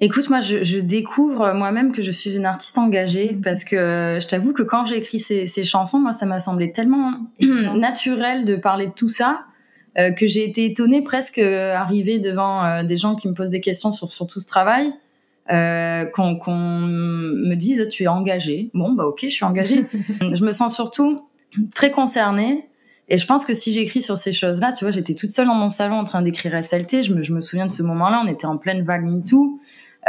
[0.00, 3.40] Écoute, moi, je, je découvre moi-même que je suis une artiste engagée mm.
[3.42, 6.72] parce que je t'avoue que quand j'ai écrit ces, ces, chansons, moi, ça m'a semblé
[6.72, 9.44] tellement naturel de parler de tout ça.
[9.98, 13.50] euh, que j'ai été étonnée presque euh, arrivée devant euh, des gens qui me posent
[13.50, 14.92] des questions sur, sur tout ce travail,
[15.48, 18.70] qu'on qu'on me dise tu es engagée.
[18.74, 19.86] Bon bah ok, je suis engagée.
[20.20, 21.28] je me sens surtout
[21.74, 22.68] très concernée.
[23.08, 25.54] Et je pense que si j'écris sur ces choses-là, tu vois, j'étais toute seule dans
[25.54, 27.04] mon salon en train d'écrire SLT.
[27.04, 29.58] Je me, je me souviens de ce moment-là, on était en pleine vague MeToo.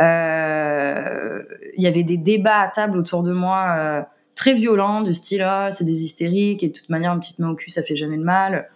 [0.02, 1.44] Euh,
[1.76, 4.02] il y avait des débats à table autour de moi euh,
[4.36, 7.50] très violents, du style ah, c'est des hystériques et de toute manière une petite main
[7.50, 8.70] au cul ça fait jamais de mal.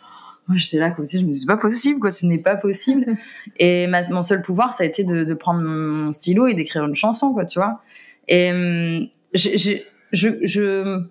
[0.47, 2.55] Moi j'étais là comme si je me dis c'est pas possible quoi, ce n'est pas
[2.55, 3.13] possible.
[3.57, 6.85] et ma, mon seul pouvoir ça a été de, de prendre mon stylo et d'écrire
[6.85, 7.81] une chanson quoi, tu vois.
[8.27, 9.77] Et hum, je, je,
[10.11, 11.05] je, je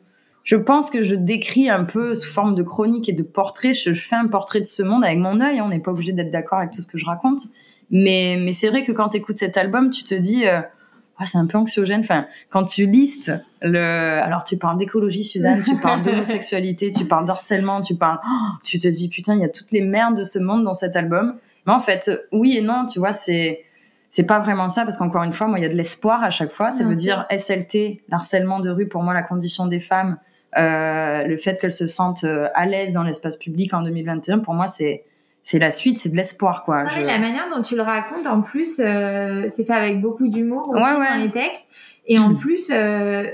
[0.44, 3.74] je pense que je décris un peu sous forme de chronique et de portrait.
[3.74, 5.60] Je, fais un portrait de ce monde avec mon œil.
[5.60, 7.42] On n'est pas obligé d'être d'accord avec tout ce que je raconte.
[7.90, 10.60] Mais, mais c'est vrai que quand tu écoutes cet album, tu te dis, euh,
[11.18, 12.00] ah, c'est un peu anxiogène.
[12.00, 17.26] Enfin, quand tu listes le, alors tu parles d'écologie, Suzanne, tu parles d'homosexualité, tu parles
[17.26, 20.24] d'harcèlement, tu parles, oh, tu te dis, putain, il y a toutes les merdes de
[20.24, 21.34] ce monde dans cet album.
[21.66, 23.64] Mais en fait, oui et non, tu vois, c'est,
[24.10, 26.30] c'est pas vraiment ça parce qu'encore une fois, moi, il y a de l'espoir à
[26.30, 26.72] chaque fois.
[26.72, 30.18] Ça veut dire SLT, l'harcèlement de rue, pour moi, la condition des femmes,
[30.58, 34.54] euh, le fait qu'elles se sentent euh, à l'aise dans l'espace public en 2021, pour
[34.54, 35.04] moi, c'est,
[35.44, 36.88] c'est la suite, c'est de l'espoir, quoi.
[36.88, 37.00] je...
[37.00, 40.80] La manière dont tu le racontes, en plus, euh, c'est fait avec beaucoup d'humour aussi
[40.80, 41.64] dans les textes.
[42.06, 43.30] Et en plus, euh,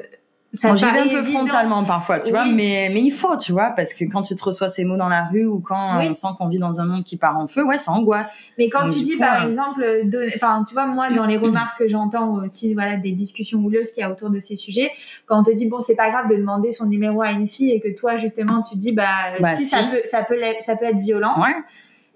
[0.56, 3.94] ça bon, un peu frontalement parfois, tu vois, mais, mais il faut, tu vois, parce
[3.94, 6.48] que quand tu te reçois ces mots dans la rue ou quand on sent qu'on
[6.48, 8.40] vit dans un monde qui part en feu, ouais, ça angoisse.
[8.58, 9.84] Mais quand tu dis, par euh, exemple,
[10.34, 14.00] enfin, tu vois, moi, dans les remarques que j'entends aussi, voilà, des discussions houleuses qu'il
[14.00, 14.90] y a autour de ces sujets,
[15.26, 17.70] quand on te dit, bon, c'est pas grave de demander son numéro à une fille
[17.70, 19.06] et que toi, justement, tu dis, bah,
[19.40, 21.40] bah si, Ça, peut, ça, peut, ça peut être violent.
[21.40, 21.54] Ouais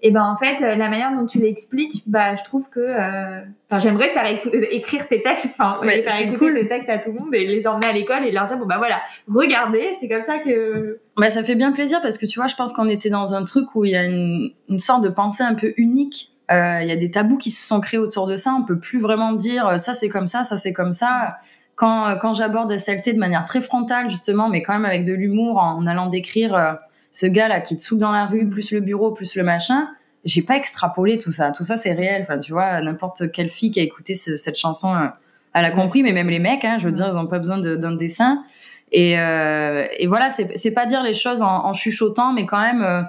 [0.03, 3.41] et ben en fait euh, la manière dont tu l'expliques bah je trouve que euh,
[3.79, 6.53] j'aimerais faire euh, écrire tes textes enfin faire écouter cool.
[6.55, 8.65] tes textes à tout le monde et les emmener à l'école et leur dire bon
[8.65, 12.39] bah voilà regardez c'est comme ça que bah ça fait bien plaisir parce que tu
[12.39, 15.03] vois je pense qu'on était dans un truc où il y a une, une sorte
[15.03, 16.29] de pensée un peu unique.
[16.53, 18.53] Il y a des tabous qui se sont créés autour de ça.
[18.59, 21.37] On peut plus vraiment dire ça c'est comme ça ça c'est comme ça.
[21.75, 25.59] Quand quand j'aborde SLT de manière très frontale justement mais quand même avec de l'humour
[25.59, 26.79] en allant décrire
[27.11, 29.89] ce gars-là qui te saoule dans la rue, plus le bureau, plus le machin,
[30.23, 31.51] j'ai pas extrapolé tout ça.
[31.51, 32.21] Tout ça, c'est réel.
[32.23, 35.07] Enfin, tu vois, n'importe quelle fille qui a écouté cette chanson, euh,
[35.53, 37.57] elle a compris, mais même les mecs, hein, je veux dire, ils ont pas besoin
[37.57, 38.43] d'un dessin.
[38.91, 42.83] Et, euh, et voilà, c'est pas dire les choses en, en chuchotant, mais quand même
[42.83, 43.01] euh,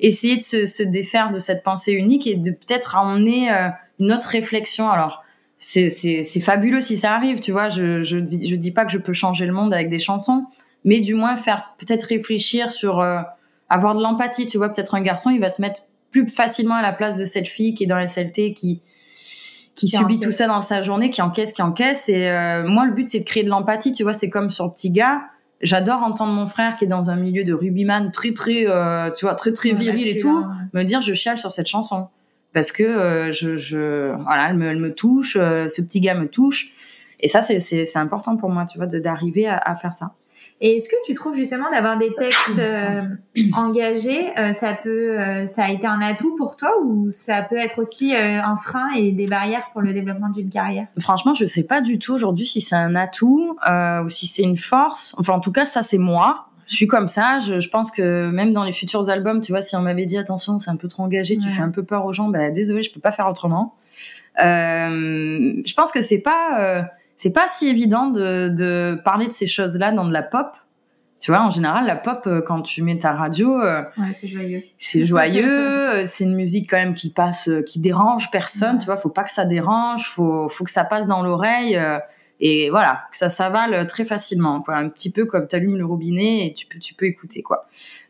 [0.00, 3.68] essayer de se, se, défaire de cette pensée unique et de peut-être emmener euh,
[4.00, 4.90] une autre réflexion.
[4.90, 5.24] Alors,
[5.58, 7.70] c'est fabuleux si ça arrive, tu vois.
[7.70, 10.46] Je, je, dis, je dis pas que je peux changer le monde avec des chansons,
[10.84, 13.20] mais du moins faire peut-être réfléchir sur euh,
[13.68, 14.46] avoir de l'empathie.
[14.46, 17.24] Tu vois, peut-être un garçon, il va se mettre plus facilement à la place de
[17.24, 18.80] cette fille qui est dans la SLT, qui
[19.74, 22.08] qui, subit tout ça dans sa journée, qui encaisse, qui encaisse.
[22.08, 23.90] Et euh, moi, le but, c'est de créer de l'empathie.
[23.90, 25.22] Tu vois, c'est comme sur Petit Gars.
[25.60, 29.24] J'adore entendre mon frère qui est dans un milieu de rugbyman très très, euh, tu
[29.24, 30.44] vois, très très viril et tout,
[30.74, 32.08] me dire je chiale sur cette chanson
[32.54, 36.14] parce que euh, je, je, voilà, elle me, elle me touche, euh, ce petit gars
[36.14, 36.70] me touche.
[37.20, 40.12] Et ça, c'est c'est important pour moi, tu vois, d'arriver à, à faire ça.
[40.60, 43.02] Et est-ce que tu trouves justement d'avoir des textes euh,
[43.54, 47.58] engagés, euh, ça peut, euh, ça a été un atout pour toi ou ça peut
[47.58, 50.86] être aussi un frein et des barrières pour le développement d'une carrière?
[50.98, 54.56] Franchement, je sais pas du tout aujourd'hui si c'est un atout ou si c'est une
[54.56, 55.14] force.
[55.18, 56.46] Enfin, en tout cas, ça c'est moi.
[56.66, 57.40] Je suis comme ça.
[57.40, 60.16] Je, je, pense que même dans les futurs albums, tu vois, si on m'avait dit
[60.16, 62.82] attention, c'est un peu trop engagé, tu fais un peu peur aux gens, bah désolé,
[62.82, 63.74] je peux pas faire autrement.
[64.38, 66.88] je pense que c'est pas
[67.24, 70.48] c'est pas si évident de, de parler de ces choses-là dans de la pop.
[71.18, 74.28] Tu vois, en général, la pop, euh, quand tu mets ta radio, euh, ouais, c'est
[74.28, 74.62] joyeux.
[74.76, 75.70] C'est joyeux.
[75.94, 78.78] Euh, c'est une musique quand même qui passe, qui dérange personne.
[78.78, 80.08] Tu vois, faut pas que ça dérange.
[80.08, 81.78] Faut, faut que ça passe dans l'oreille.
[82.40, 84.60] et voilà, que ça s'avale très facilement.
[84.60, 84.76] Quoi.
[84.76, 87.66] Un petit peu comme t'allumes le robinet et tu peux, tu peux écouter quoi.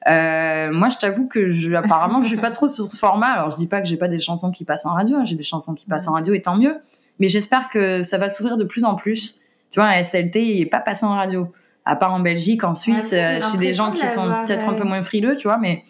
[0.09, 3.29] Euh, moi, je t'avoue que je, apparemment, je suis pas trop sur ce format.
[3.29, 5.19] Alors, je dis pas que j'ai pas des chansons qui passent en radio.
[5.19, 5.25] Hein.
[5.25, 6.77] J'ai des chansons qui passent en radio et tant mieux.
[7.21, 9.41] Mais j'espère que ça va s'ouvrir de plus en plus.
[9.71, 11.51] Tu vois, un SLT, il est pas passé en radio.
[11.85, 14.85] À part en Belgique, en Suisse, euh, chez des gens qui sont peut-être un peu
[14.85, 15.59] moins frileux, tu vois.
[15.59, 15.85] Mais,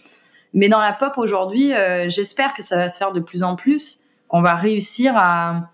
[0.52, 3.54] mais dans la pop aujourd'hui, euh, j'espère que ça va se faire de plus en
[3.54, 5.70] plus, qu'on va réussir à,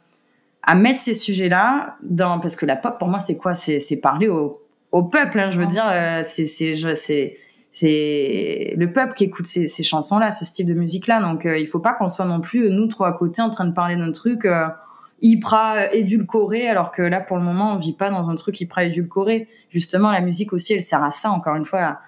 [0.63, 3.55] à mettre ces sujets-là dans, parce que la pop, pour moi, c'est quoi?
[3.55, 4.61] C'est, parler au,
[4.93, 6.75] au peuple, hein, je veux dire, euh, c'est, c'est,
[8.77, 11.23] le peuple qui écoute ces, ces chansons-là, ce style de musique-là.
[11.23, 13.73] Donc, il faut pas qu'on soit non plus, nous, trois à côté, en train de
[13.73, 14.47] parler d'un truc,
[15.23, 18.79] hyper édulcoré, alors que là, pour le moment, on vit pas dans un truc hyper
[18.79, 19.49] édulcoré.
[19.71, 22.01] Justement, la musique aussi, elle sert à ça, encore une fois,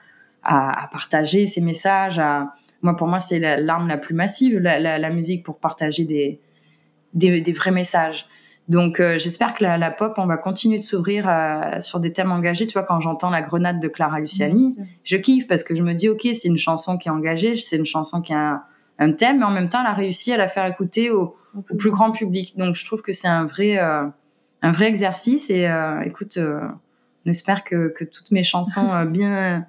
[0.43, 2.19] à, à, partager ses messages.
[2.19, 2.55] À...
[2.83, 6.41] Moi, pour moi, c'est l'arme la, plus massive, la, la, la, musique, pour partager des,
[7.15, 8.27] des, des vrais messages.
[8.69, 12.13] Donc, euh, j'espère que la, la, pop, on va continuer de s'ouvrir euh, sur des
[12.13, 12.67] thèmes engagés.
[12.67, 15.93] Tu vois, quand j'entends la grenade de Clara Luciani, je kiffe parce que je me
[15.93, 18.65] dis, ok, c'est une chanson qui est engagée, c'est une chanson qui a
[19.03, 21.77] un, thème, mais en même temps, elle a réussi à la faire écouter au, au
[21.77, 22.57] plus grand public.
[22.57, 24.05] Donc, je trouve que c'est un vrai, euh,
[24.63, 25.51] un vrai exercice.
[25.51, 26.61] Et euh, écoute, euh,
[27.27, 29.67] on espère que, que toutes mes chansons bien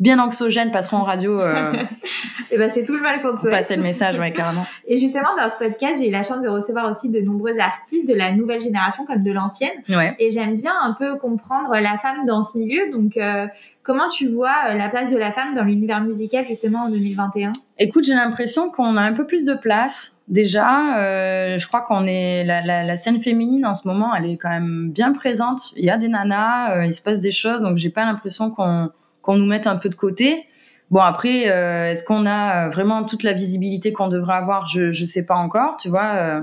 [0.00, 1.40] bien anxiogènes passeront en radio.
[1.40, 1.72] Euh,
[2.50, 4.66] et ben c'est tout le mal qu'on te passer le message, ouais, carrément.
[4.88, 8.08] Et justement, dans ce podcast, j'ai eu la chance de recevoir aussi de nombreux artistes
[8.08, 9.74] de la nouvelle génération comme de l'ancienne.
[9.88, 10.16] Ouais.
[10.18, 12.90] Et j'aime bien un peu comprendre la femme dans ce milieu.
[12.90, 13.46] Donc, euh,
[13.82, 17.52] comment tu vois euh, la place de la femme dans l'univers musical justement en 2021
[17.78, 20.16] Écoute, j'ai l'impression qu'on a un peu plus de place.
[20.28, 24.30] Déjà, euh, je crois qu'on est la, la, la, scène féminine en ce moment, elle
[24.30, 25.72] est quand même bien présente.
[25.76, 28.90] Il y a des nanas, il se passe des choses, donc j'ai pas l'impression qu'on
[29.22, 30.46] qu'on nous mette un peu de côté.
[30.90, 34.66] Bon après, euh, est-ce qu'on a vraiment toute la visibilité qu'on devrait avoir?
[34.66, 36.14] Je je sais pas encore, tu vois.
[36.16, 36.42] Euh,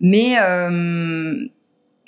[0.00, 1.34] mais euh,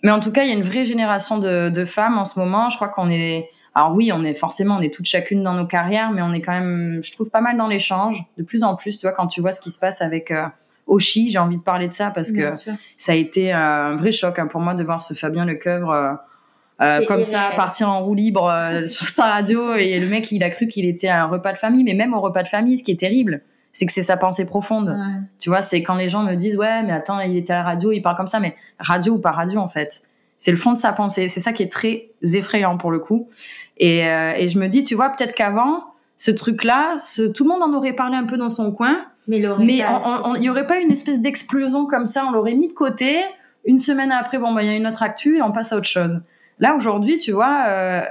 [0.02, 2.38] mais en tout cas, il y a une vraie génération de, de femmes en ce
[2.38, 2.70] moment.
[2.70, 5.66] Je crois qu'on est alors oui, on est forcément, on est toutes chacune dans nos
[5.66, 8.22] carrières, mais on est quand même, je trouve, pas mal dans l'échange.
[8.36, 10.46] De plus en plus, tu vois, quand tu vois ce qui se passe avec euh,
[10.86, 12.72] Oshi, j'ai envie de parler de ça parce Bien que sûr.
[12.98, 13.56] ça a été euh,
[13.92, 16.12] un vrai choc hein, pour moi de voir ce Fabien Lecoeuvre euh,
[16.82, 20.42] euh, comme ça partir en roue libre euh, sur sa radio et le mec il
[20.42, 22.78] a cru qu'il était à un repas de famille mais même au repas de famille
[22.78, 25.20] ce qui est terrible c'est que c'est sa pensée profonde Ouais.
[25.38, 27.64] tu vois c'est quand les gens me disent ouais mais attends il était à la
[27.64, 30.02] radio il parle comme ça mais radio ou pas radio en fait
[30.38, 33.28] c'est le fond de sa pensée c'est ça qui est très effrayant pour le coup
[33.76, 35.84] et, euh, et je me dis tu vois peut-être qu'avant
[36.16, 39.04] ce truc là ce, tout le monde en aurait parlé un peu dans son coin
[39.64, 39.82] Mais
[40.36, 43.20] il n'y aurait pas une espèce d'explosion comme ça, on l'aurait mis de côté.
[43.64, 45.76] Une semaine après, bon, bah, il y a une autre actu et on passe à
[45.76, 46.22] autre chose.
[46.60, 48.02] Là, aujourd'hui, tu vois, euh,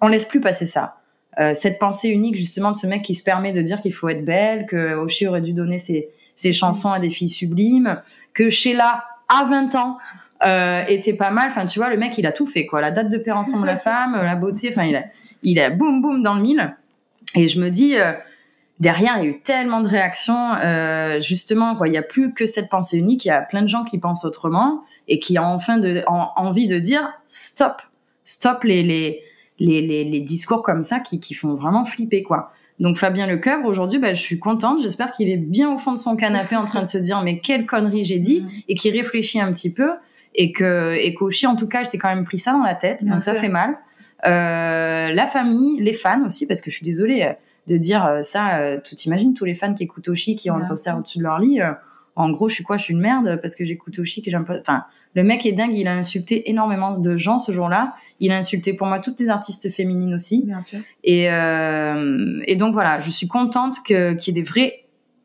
[0.00, 0.98] on laisse plus passer ça.
[1.38, 4.08] Euh, cette pensée unique, justement, de ce mec qui se permet de dire qu'il faut
[4.08, 8.00] être belle, que Oshi aurait dû donner ses, ses chansons à des filles sublimes,
[8.34, 9.98] que Sheila, à 20 ans,
[10.44, 11.48] euh, était pas mal.
[11.48, 12.80] Enfin, tu vois, le mec, il a tout fait, quoi.
[12.80, 15.04] La date de péremption de la femme, la beauté, enfin, il a,
[15.42, 16.76] il a boum, boum dans le mille.
[17.34, 17.94] Et je me dis,
[18.80, 20.54] derrière, il y a eu tellement de réactions.
[20.64, 23.24] Euh, justement, quoi, il n'y a plus que cette pensée unique.
[23.24, 26.30] Il y a plein de gens qui pensent autrement et qui ont enfin de, en-
[26.36, 27.82] envie de dire stop,
[28.24, 29.22] stop les, les,
[29.58, 32.50] les, les, les discours comme ça qui, qui font vraiment flipper, quoi.
[32.78, 34.80] Donc Fabien Lecoeuvre, aujourd'hui, bah, je suis contente.
[34.80, 37.40] J'espère qu'il est bien au fond de son canapé en train de se dire mais
[37.40, 38.48] quelle connerie j'ai dit Mhm.
[38.68, 39.90] et qu'il réfléchit un petit peu
[40.34, 42.74] et que et qu'Oshi, en tout cas, elle s'est quand même pris ça dans la
[42.74, 43.04] tête.
[43.04, 43.76] Bien donc ça fait mal.
[44.26, 47.32] Euh, la famille, les fans aussi, parce que je suis désolée
[47.66, 48.58] de dire euh, ça.
[48.58, 51.22] Euh, tu t'imagines tous les fans qui écoutent Oshi, qui ont le poster au-dessus de
[51.24, 51.60] leur lit.
[51.60, 51.72] euh,
[52.16, 54.44] en gros, je suis quoi Je suis une merde parce que j'écoute Oshi, que j'aime
[54.44, 54.58] pas.
[54.60, 54.84] Enfin,
[55.14, 55.74] le mec est dingue.
[55.74, 57.94] Il a insulté énormément de gens ce jour-là.
[58.18, 60.42] Il a insulté pour moi toutes les artistes féminines aussi.
[60.44, 60.80] Bien sûr.
[61.04, 64.79] Et, euh, et donc voilà, je suis contente que- qu'il y ait des vraies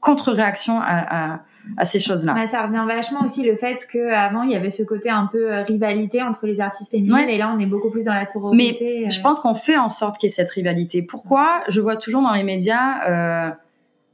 [0.06, 1.40] contre-réactions à, à,
[1.78, 2.34] à ces choses-là.
[2.36, 5.52] Ouais, ça revient vachement aussi le fait qu'avant il y avait ce côté un peu
[5.52, 7.34] euh, rivalité entre les artistes féminines Ouais.
[7.36, 9.08] et là on est beaucoup plus dans la sororité.
[9.10, 9.24] Je euh.
[9.24, 11.02] pense qu'on fait en sorte qu'il y ait cette rivalité.
[11.02, 11.62] Pourquoi?
[11.70, 13.50] Je vois toujours dans les médias, euh,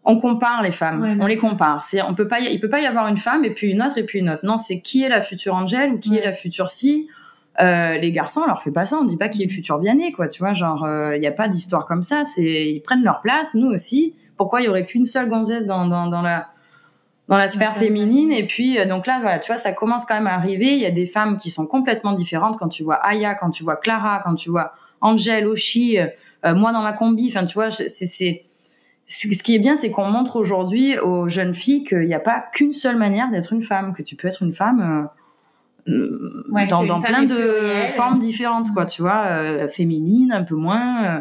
[0.03, 1.83] on compare les femmes, Ouais, on les compare.
[1.83, 3.81] C'est, on peut pas, y- il peut pas y avoir une femme et puis une
[3.83, 4.43] autre et puis une autre.
[4.45, 6.17] Non, c'est qui est la future Angèle ou qui Ouais.
[6.17, 7.07] est la future Si.
[7.59, 8.97] Euh, les garçons, on leur fait pas ça.
[8.97, 10.27] On dit pas qui est le futur Vianney, quoi.
[10.27, 12.23] Tu vois, genre, il n'y a pas d'histoire comme ça.
[12.23, 14.13] C'est, ils prennent leur place, nous aussi.
[14.37, 16.47] Pourquoi il y aurait qu'une seule gonzesse dans, dans, dans la
[17.31, 18.31] dans la sphère féminine?
[18.31, 20.79] et puis euh, donc là voilà tu vois ça commence quand même à arriver il
[20.79, 23.77] y a des femmes qui sont complètement différentes quand tu vois Aya quand tu vois
[23.77, 26.07] Clara quand tu vois Angèle Oshi euh,
[26.45, 28.43] euh, moi dans ma combi enfin tu vois c'est c'est
[29.07, 32.43] ce qui est bien c'est qu'on montre aujourd'hui aux jeunes filles qu'il n'y a pas
[32.53, 35.07] qu'une seule manière d'être une femme que tu peux être une femme euh, euh,
[36.51, 41.19] Ouais, dans, plein de formes différentes quoi tu vois euh, féminine un peu moins euh,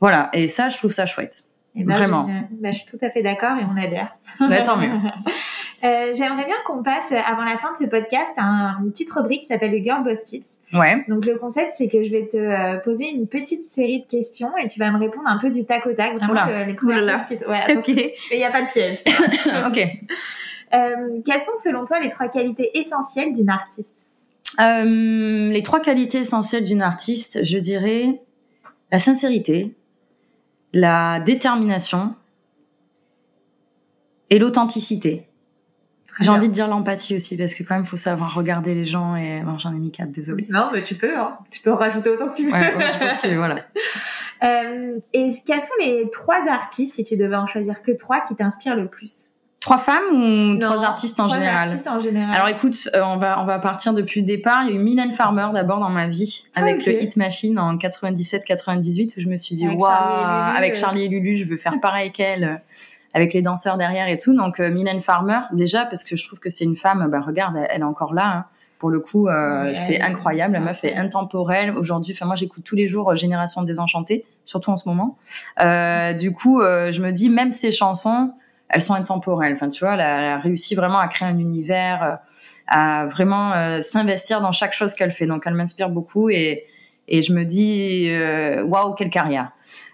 [0.00, 1.44] voilà et ça je trouve ça chouette
[1.74, 2.26] Eh ben, vraiment.
[2.26, 2.48] génial.
[2.52, 4.16] Bah, je suis tout à fait d'accord et on adhère.
[4.40, 4.90] Bah, tant mieux
[5.84, 8.90] Euh, J'aimerais bien qu'on passe euh, avant la fin de ce podcast à un- une
[8.92, 10.58] petite rubrique qui s'appelle le Girl Boss Tips.
[10.72, 14.06] ouais Donc le concept c'est que je vais te euh, poser une petite série de
[14.06, 16.48] questions et tu vas me répondre un peu du tac au tac, vraiment Oula.
[16.48, 17.04] euh, les premières
[17.46, 19.00] Ouais, Mais il n'y a pas de piège.
[19.66, 19.86] ok
[20.74, 24.12] Euh, quelles sont selon toi les trois qualités essentielles d'une artiste
[24.60, 28.20] Euh, les trois qualités essentielles d'une artiste, je dirais
[28.90, 29.74] la sincérité,
[30.72, 32.14] la détermination
[34.30, 35.28] et l'authenticité.
[36.20, 39.16] J'ai envie de dire l'empathie aussi parce que quand même faut savoir regarder les gens
[39.16, 40.46] et non j'en ai mis quatre désolé.
[40.48, 41.36] Non, mais tu peux, hein.
[41.50, 42.52] tu peux en rajouter autant que tu veux.
[42.52, 43.56] Ouais, ouais, je pense que voilà.
[44.44, 48.34] Euh, et quels sont les trois artistes, si tu devais en choisir que trois, qui
[48.36, 49.30] t'inspirent le plus?
[49.66, 52.36] Trois femmes ou Non, trois artistes en trois général artistes en général.
[52.36, 54.62] Alors écoute, euh, on va on va partir depuis le départ.
[54.62, 57.58] Il y a eu Mylène Farmer d'abord dans ma vie avec Ah, le Hit Machine
[57.58, 60.78] en 97-98 où je me suis dit waouh Charlie et Lulu, avec euh.
[60.78, 62.54] Charlie et Lulu, je veux faire pareil qu'elle euh,
[63.12, 64.36] avec les danseurs derrière et tout.
[64.36, 67.04] Donc euh, Mylène Farmer déjà parce que je trouve que c'est une femme.
[67.10, 68.24] Bah regarde, elle, elle est encore là.
[68.24, 68.44] hein.
[68.78, 70.52] Pour le coup, euh, c'est incroyable.
[70.52, 71.76] La meuf est intemporelle.
[71.76, 75.16] Aujourd'hui, enfin moi j'écoute tous les jours Génération Désenchantée, surtout en ce moment.
[75.60, 78.32] Euh, du coup, je me dis même ces chansons,
[78.68, 79.54] elles sont intemporelles.
[79.54, 82.16] Enfin, tu vois, elle a, réussi vraiment à créer un univers, euh,
[82.66, 85.26] à vraiment euh, s'investir dans chaque chose qu'elle fait.
[85.26, 86.64] Donc, elle m'inspire beaucoup et,
[87.08, 89.52] et je me dis, euh, waouh, quelle carrière.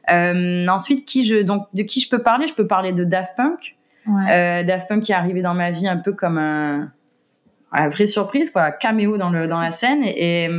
[0.08, 2.46] ensuite, qui je, donc, de qui je peux parler?
[2.46, 3.76] Je peux parler de Daft Punk.
[4.08, 4.64] Ouais.
[4.64, 6.90] Daft Punk qui est arrivé dans ma vie un peu comme un,
[7.72, 10.50] une vraie surprise, quoi, caméo dans le dans la scène et, et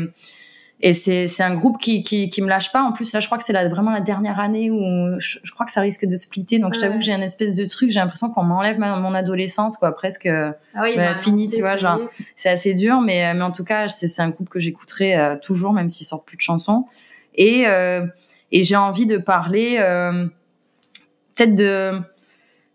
[0.85, 2.83] et c'est, c'est un groupe qui, qui, qui me lâche pas.
[2.83, 5.51] En plus, là, je crois que c'est la, vraiment la dernière année où je, je
[5.53, 6.59] crois que ça risque de splitter.
[6.59, 7.89] Donc, je t'avoue que j'ai un espèce de truc.
[7.89, 11.77] J'ai l'impression qu'on m'enlève mon adolescence, quoi, presque ah oui, bah, fini, tu vois.
[11.77, 12.01] Genre,
[12.35, 15.37] c'est assez dur, mais, mais en tout cas, c'est, c'est un groupe que j'écouterai euh,
[15.37, 16.85] toujours, même s'il sort plus de chansons.
[17.35, 18.05] Et, euh,
[18.51, 20.25] et j'ai envie de parler euh,
[21.33, 21.93] peut-être de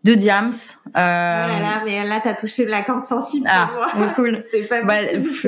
[0.08, 0.52] de Diams.
[0.86, 0.90] Euh...
[0.90, 4.08] Oh là là, mais là, t'as touché la corde sensible ah, pour moi.
[4.14, 4.42] cool.
[4.50, 4.94] c'est pas bah,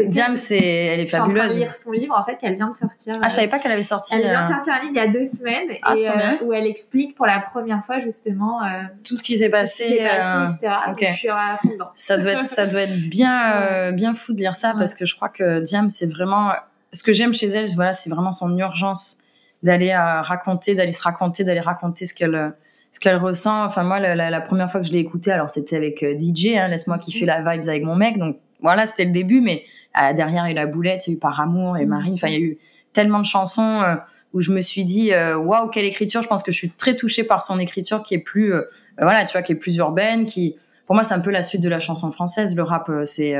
[0.06, 1.44] Diams, c'est, elle est fabuleuse.
[1.44, 3.14] Je suis en train de lire son livre, en fait, elle vient de sortir.
[3.22, 4.14] Ah, je savais pas qu'elle avait sorti.
[4.14, 6.44] Elle vient de euh, sortir un livre il y a deux semaines, ah, et, euh,
[6.44, 9.96] où elle explique pour la première fois, justement, euh, tout ce qui s'est passé, qui
[9.96, 10.74] passé euh, etc.
[10.90, 11.06] Okay.
[11.06, 11.90] Donc, je suis à fond dedans.
[11.94, 14.78] Ça doit être, ça doit être bien, bien fou de lire ça, ouais.
[14.78, 16.52] parce que je crois que Diams, c'est vraiment,
[16.92, 19.16] ce que j'aime chez elle, voilà, c'est vraiment son urgence
[19.62, 22.54] d'aller raconter, d'aller se raconter, d'aller raconter ce qu'elle,
[22.92, 23.64] ce qu'elle ressent.
[23.64, 26.18] Enfin, moi, la, la, la, première fois que je l'ai écoutée, alors c'était avec euh,
[26.18, 28.18] DJ, hein, Laisse-moi kiffer la vibes avec mon mec.
[28.18, 29.62] Donc voilà, c'était le début, mais
[30.00, 31.86] euh, derrière, il y a eu la boulette, il y a eu Par Amour et
[31.86, 32.14] Marine.
[32.14, 32.58] Enfin, il y a eu
[32.92, 33.96] tellement de chansons euh,
[34.32, 36.22] où je me suis dit, euh, waouh, quelle écriture.
[36.22, 38.62] Je pense que je suis très touchée par son écriture qui est plus, euh,
[39.00, 41.62] voilà, tu vois, qui est plus urbaine, qui, pour moi, c'est un peu la suite
[41.62, 42.54] de la chanson française.
[42.54, 43.36] Le rap, c'est,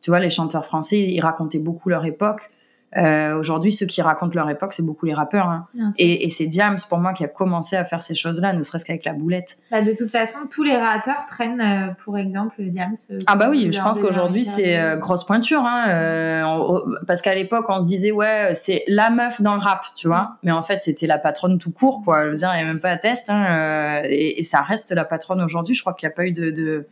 [0.00, 2.48] tu vois, les chanteurs français, ils racontaient beaucoup leur époque.
[2.96, 5.46] Euh, Aujourd'hui, ceux qui racontent leur époque, c'est beaucoup les rappeurs.
[5.48, 5.66] Hein.
[5.98, 8.84] Et, et c'est Diams, pour moi, qui a commencé à faire ces choses-là, ne serait-ce
[8.84, 9.58] qu'avec la boulette.
[9.70, 12.94] Bah, de toute façon, tous les rappeurs prennent, euh, pour exemple, Diams.
[13.10, 15.62] Euh, ah bah oui, je pense qu'aujourd'hui, c'est euh, grosse pointure.
[15.64, 15.86] Hein.
[15.88, 19.84] Euh, on, parce qu'à l'époque, on se disait, ouais, c'est la meuf dans le rap,
[19.94, 20.38] tu vois.
[20.42, 22.24] Mais en fait, c'était la patronne tout court, quoi.
[22.24, 23.28] Je veux dire, il n'y a même pas à test.
[23.28, 24.02] Hein.
[24.04, 25.74] Et, et, ça reste la patronne aujourd'hui.
[25.74, 26.50] Je crois qu'il n'y a pas eu de...
[26.50, 26.86] de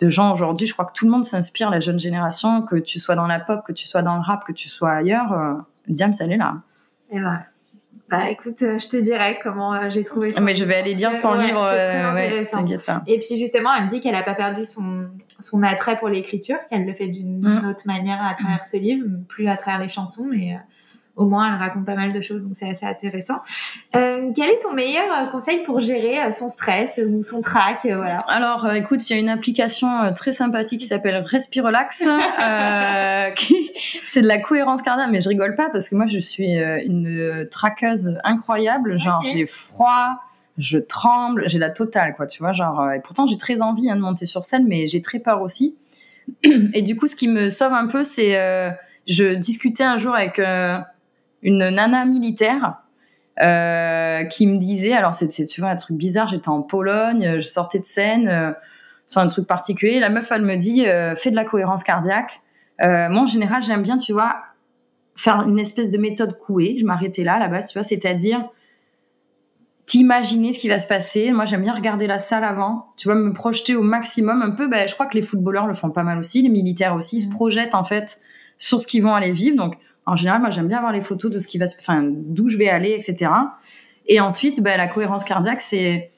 [0.00, 0.66] de gens aujourd'hui.
[0.66, 3.40] Je crois que tout le monde s'inspire, la jeune génération, que tu sois dans la
[3.40, 5.32] pop, que tu sois dans le rap, que tu sois ailleurs.
[5.32, 5.54] Euh,
[5.88, 6.56] Diams, elle est là.
[7.10, 7.38] Et bah,
[8.08, 10.40] bah écoute, euh, je te dirai comment euh, j'ai trouvé ça.
[10.40, 13.02] Mais je vais aller lire son livre, euh, ouais, t'inquiète pas.
[13.06, 15.08] Et puis justement, elle me dit qu'elle n'a pas perdu son,
[15.40, 17.68] son attrait pour l'écriture, qu'elle le fait d'une mm.
[17.68, 20.56] autre manière à travers ce livre, plus à travers les chansons, mais
[21.16, 23.40] au moins elle raconte pas mal de choses, donc c'est assez intéressant.
[23.94, 27.80] Euh, quel est ton meilleur euh, conseil pour gérer euh, son stress ou son trac
[27.84, 28.18] voilà?
[28.28, 32.06] Alors écoute, il y a une application très sympathique qui s'appelle Respirelax,
[32.42, 33.70] euh, qui
[34.04, 37.46] c'est de la cohérence cardiaque, mais je rigole pas parce que moi je suis une
[37.50, 39.32] traqueuse incroyable, genre okay.
[39.32, 40.20] j'ai froid
[40.58, 43.96] je tremble, j'ai la totale, quoi, tu vois, genre, et pourtant j'ai très envie hein,
[43.96, 45.76] de monter sur scène, mais j'ai très peur aussi.
[46.74, 48.70] Et du coup, ce qui me sauve un peu, c'est, euh,
[49.06, 50.78] je discutais un jour avec euh,
[51.42, 52.82] une nana militaire
[53.42, 57.46] euh, qui me disait, alors c'est tu vois un truc bizarre, j'étais en Pologne, je
[57.46, 58.52] sortais de scène euh,
[59.06, 62.40] sur un truc particulier, la meuf elle me dit euh, fais de la cohérence cardiaque.
[62.82, 64.38] Euh, moi en général j'aime bien tu vois
[65.16, 68.48] faire une espèce de méthode couée, je m'arrêtais là à la base tu vois, c'est-à-dire
[69.86, 71.30] t'imaginer ce qui va se passer.
[71.30, 72.88] Moi, j'aime bien regarder la salle avant.
[72.96, 74.42] Tu vois, me projeter au maximum.
[74.42, 76.94] Un peu, ben, je crois que les footballeurs le font pas mal aussi, les militaires
[76.94, 77.34] aussi, ils se mmh.
[77.34, 78.20] projettent en fait
[78.58, 79.56] sur ce qu'ils vont aller vivre.
[79.56, 82.08] Donc, en général, moi, j'aime bien avoir les photos de ce qui va se, enfin,
[82.10, 83.30] d'où je vais aller, etc.
[84.06, 86.10] Et ensuite, bah, la cohérence cardiaque, c'est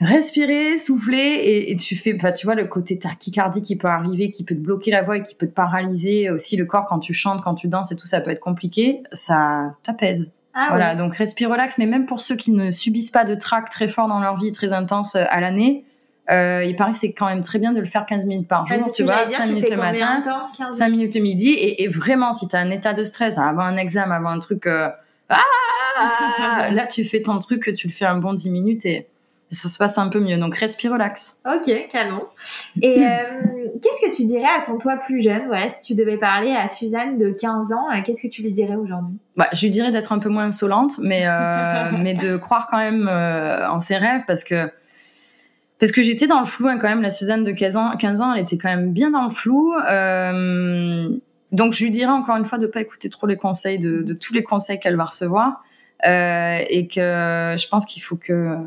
[0.00, 4.30] respirer, souffler, et, et tu fais, bah, tu vois, le côté tachycardie qui peut arriver,
[4.30, 6.98] qui peut te bloquer la voix et qui peut te paralyser aussi le corps quand
[6.98, 9.02] tu chantes, quand tu danses et tout, ça peut être compliqué.
[9.12, 10.32] Ça t'apaise.
[10.54, 10.98] Ah, voilà, oui.
[10.98, 14.08] donc respire relax, mais même pour ceux qui ne subissent pas de trac très fort
[14.08, 15.84] dans leur vie, très intense à l'année,
[16.30, 18.66] euh, il paraît que c'est quand même très bien de le faire 15 minutes par
[18.66, 20.22] jour, tu vois, 5 minutes le matin,
[20.70, 23.62] 5 minutes le midi, et, et vraiment, si tu as un état de stress, avant
[23.62, 24.88] un examen, avant un truc, euh,
[25.28, 29.08] ah, là, tu fais ton truc, tu le fais un bon 10 minutes et
[29.50, 30.38] ça se passe un peu mieux.
[30.38, 31.38] Donc, respire, relax.
[31.44, 32.22] Ok, canon.
[32.80, 33.08] Et euh,
[33.82, 35.48] qu'est-ce que tu dirais à ton toi plus jeune?
[35.48, 38.76] Ouais, Si tu devais parler à Suzanne de 15 ans, qu'est-ce que tu lui dirais
[38.76, 39.18] aujourd'hui?
[39.36, 41.26] Bah, Je lui dirais d'être un peu moins insolente, mais,
[41.98, 44.70] mais de croire quand même en ses rêves parce que
[45.82, 47.02] parce que j'étais dans le flou hein, quand même.
[47.02, 49.74] La Suzanne de 15 ans, 15 ans, elle était quand même bien dans le flou.
[49.74, 51.08] Euh,
[51.50, 54.14] donc je lui dirais encore une fois de pas écouter trop les conseils de, de
[54.14, 55.64] tous les conseils qu'elle va recevoir
[56.06, 58.58] euh, et que je pense qu'il faut que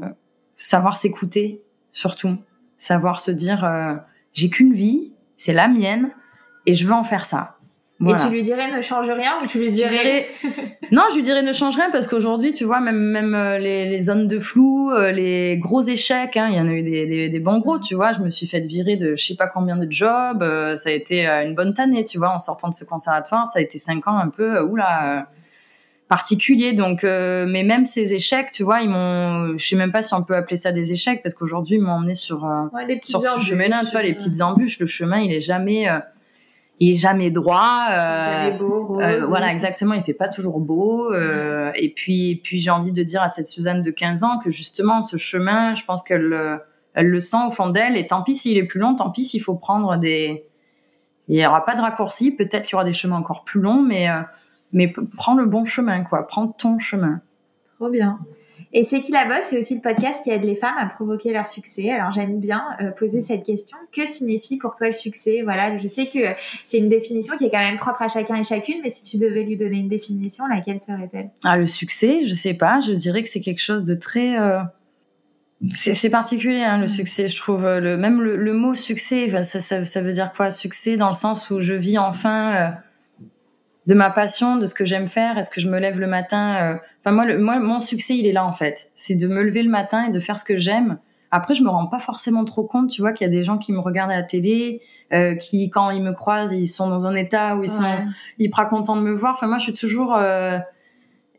[0.57, 1.61] savoir s'écouter
[1.93, 2.35] surtout,
[2.77, 3.93] savoir se dire euh,
[4.33, 6.11] j'ai qu'une vie, c'est la mienne
[6.65, 7.54] et je veux en faire ça.
[7.99, 8.21] Voilà.
[8.21, 10.27] Et tu lui dirais ne change rien ou tu lui dirais,
[10.91, 13.89] non je lui dirais ne change rien parce qu'aujourd'hui tu vois même même euh, les,
[13.89, 17.05] les zones de flou euh, les gros échecs hein, il y en a eu des,
[17.05, 19.47] des, des, bons gros tu vois je me suis fait virer de je sais pas
[19.47, 22.73] combien de jobs euh, ça a été une bonne année tu vois en sortant de
[22.73, 25.29] ce conservatoire ça a été cinq ans un peu oula
[26.07, 26.73] particulier.
[26.73, 30.13] Donc, euh, mais même ces échecs, tu vois, ils m'ont, je sais même pas si
[30.13, 33.21] on peut appeler ça des échecs parce qu'aujourd'hui ils m'ont emmené sur euh, Ouais, sur
[33.21, 34.79] ce chemin-là, tu vois, les euh, petites embûches.
[34.79, 35.99] Le chemin, il est jamais, euh,
[36.79, 37.87] il est jamais droit.
[37.91, 39.03] euh, beau, rose.
[39.03, 39.93] euh, voilà, exactement.
[39.93, 41.13] Il fait pas toujours beau.
[41.13, 44.39] euh, Et puis, et puis j'ai envie de dire à cette Suzanne de 15 ans
[44.39, 46.59] que justement, ce chemin, je pense qu'elle
[46.93, 47.97] elle le sent au fond d'elle.
[47.97, 50.45] Et tant pis s'il est plus long, tant pis s'il faut prendre des.
[51.27, 52.31] Il y aura pas de raccourci.
[52.31, 54.21] Peut-être qu'il y aura des chemins encore plus longs, mais euh,
[54.73, 56.27] mais prends le bon chemin, quoi.
[56.27, 57.21] Prends ton chemin.
[57.77, 58.19] Trop bien.
[58.73, 59.45] Et C'est qui la bosse?
[59.49, 61.91] C'est aussi le podcast qui aide les femmes à provoquer leur succès.
[61.91, 63.77] Alors j'aime bien euh, poser cette question.
[63.91, 65.41] Que signifie pour toi le succès?
[65.43, 66.33] Voilà, je sais que euh,
[66.65, 69.17] c'est une définition qui est quand même propre à chacun et chacune, mais si tu
[69.17, 71.29] devais lui donner une définition, laquelle serait-elle?
[71.43, 72.81] Ah, le succès, je sais pas.
[72.81, 74.37] Je dirais que c'est quelque chose de très.
[74.39, 74.59] euh,
[75.71, 77.63] C'est particulier, hein, le succès, je trouve.
[77.63, 80.51] Le, même le, le mot succès, enfin, ça, ça, ça veut dire quoi?
[80.51, 82.69] Succès dans le sens où je vis enfin euh,
[83.87, 85.37] de ma passion, de ce que j'aime faire.
[85.37, 88.25] Est-ce que je me lève le matin euh, Enfin, moi, le, moi, mon succès, il
[88.25, 88.89] est là, en fait.
[88.95, 90.97] C'est de me lever le matin et de faire ce que j'aime.
[91.31, 93.57] Après, je me rends pas forcément trop compte, tu vois, qu'il y a des gens
[93.57, 94.81] qui me regardent à la télé,
[95.13, 98.05] euh, qui, quand ils me croisent, ils sont dans un état où ils sont Ouais.
[98.39, 99.33] hyper contents de me voir.
[99.33, 100.15] Enfin, moi, je suis toujours.
[100.15, 100.57] euh,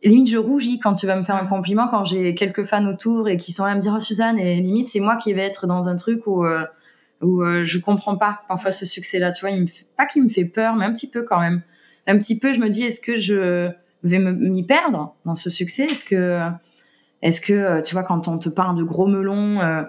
[0.05, 3.29] limite, je rougis quand tu vas me faire un compliment, quand j'ai quelques fans autour
[3.29, 5.43] et qui sont là à me dire Oh, Suzanne, et limite, c'est moi qui vais
[5.43, 6.65] être dans un truc où, euh,
[7.23, 9.33] où euh, je comprends pas parfois ce succès-là.
[9.33, 11.41] Tu vois, il me fait, pas qu'il me fait peur, mais un petit peu quand
[11.41, 11.63] même.
[12.07, 13.71] Un petit peu, je me dis Est-ce que je
[14.03, 15.85] vais m'y perdre dans ce succès?
[15.85, 16.51] Est-ce que.
[17.23, 19.83] Est-ce que, euh, tu vois, quand on te parle de gros melons, euh,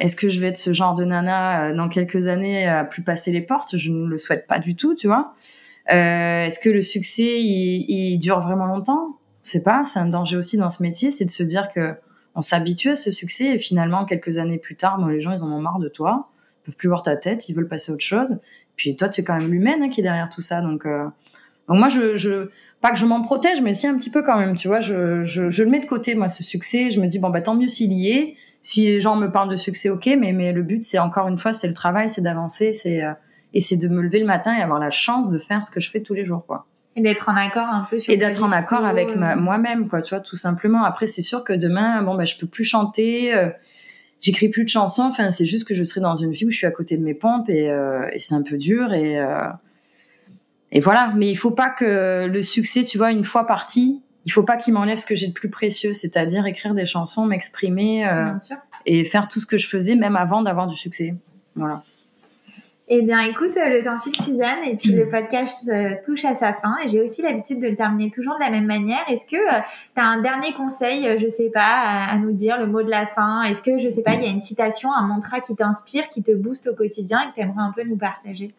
[0.00, 3.02] est-ce que je vais être ce genre de nana euh, dans quelques années à plus
[3.02, 3.76] passer les portes?
[3.76, 5.34] Je ne le souhaite pas du tout, tu vois.
[5.90, 9.18] Euh, est-ce que le succès, il, il dure vraiment longtemps?
[9.44, 9.84] Je sais pas.
[9.84, 11.94] C'est un danger aussi dans ce métier, c'est de se dire que
[12.34, 15.42] on s'habitue à ce succès et finalement quelques années plus tard, bon, les gens ils
[15.42, 16.28] en ont marre de toi,
[16.60, 18.40] ils peuvent plus voir ta tête, ils veulent passer à autre chose.
[18.76, 20.86] Puis toi, tu es quand même l'humaine hein, qui est derrière tout ça, donc.
[21.68, 22.48] Donc moi, je, je,
[22.80, 25.24] pas que je m'en protège, mais si un petit peu quand même, tu vois, je,
[25.24, 26.90] je, je le mets de côté, moi, ce succès.
[26.90, 28.36] Je me dis, bon, bah, tant mieux s'il y est.
[28.62, 31.38] Si les gens me parlent de succès, ok, mais, mais le but, c'est encore une
[31.38, 33.12] fois, c'est le travail, c'est d'avancer, c'est, euh,
[33.52, 35.80] et c'est de me lever le matin et avoir la chance de faire ce que
[35.80, 36.66] je fais tous les jours, quoi.
[36.96, 40.00] Et d'être en accord un peu sur Et d'être en accord avec euh, moi-même, quoi,
[40.00, 40.84] tu vois, tout simplement.
[40.84, 43.50] Après, c'est sûr que demain, bon, bah, je peux plus chanter, euh,
[44.20, 46.56] j'écris plus de chansons, enfin, c'est juste que je serai dans une vie où je
[46.56, 49.48] suis à côté de mes pompes et, euh, et c'est un peu dur et, euh,
[50.74, 51.12] et voilà.
[51.16, 54.58] Mais il faut pas que le succès, tu vois, une fois parti, il faut pas
[54.58, 58.32] qu'il m'enlève ce que j'ai de plus précieux, c'est-à-dire écrire des chansons, m'exprimer euh,
[58.84, 61.14] et faire tout ce que je faisais même avant d'avoir du succès.
[61.56, 61.82] Voilà.
[62.88, 66.34] Eh bien, écoute, euh, le temps file, Suzanne, et puis le podcast euh, touche à
[66.34, 66.74] sa fin.
[66.84, 69.00] Et j'ai aussi l'habitude de le terminer toujours de la même manière.
[69.08, 72.58] Est-ce que tu as un dernier conseil, euh, je sais pas, à, à nous dire,
[72.58, 73.42] le mot de la fin?
[73.44, 76.22] Est-ce que, je sais pas, il y a une citation, un mantra qui t'inspire, qui
[76.22, 78.50] te booste au quotidien et que tu aimerais un peu nous partager?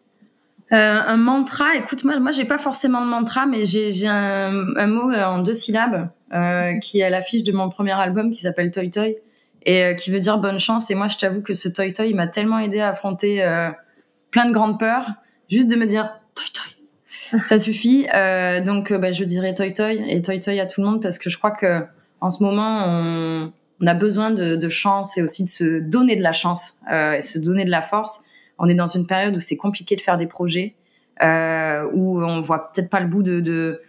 [0.71, 4.87] Euh, un mantra, écoute, moi, moi j'ai pas forcément de mantra, mais j'ai un, un
[4.87, 8.39] mot euh, en deux syllabes euh, qui est à l'affiche de mon premier album qui
[8.39, 9.17] s'appelle Toy Toy
[9.63, 10.89] et euh, qui veut dire bonne chance.
[10.89, 13.69] Et moi, je t'avoue que ce Toy Toy m'a tellement aidé à affronter euh,
[14.31, 15.11] plein de grandes peurs,
[15.49, 18.07] juste de me dire Toy Toy, ça suffit.
[18.15, 21.19] Euh, donc, bah, je dirais Toy Toy et Toy Toy à tout le monde parce
[21.19, 21.83] que je crois que
[22.21, 26.15] en ce moment, on, on a besoin de, de chance et aussi de se donner
[26.15, 28.23] de la chance euh, et se donner de la force.
[28.59, 30.75] On est dans une période où c'est compliqué de faire des projets,
[31.23, 33.81] euh, où on voit peut-être pas le bout de, de,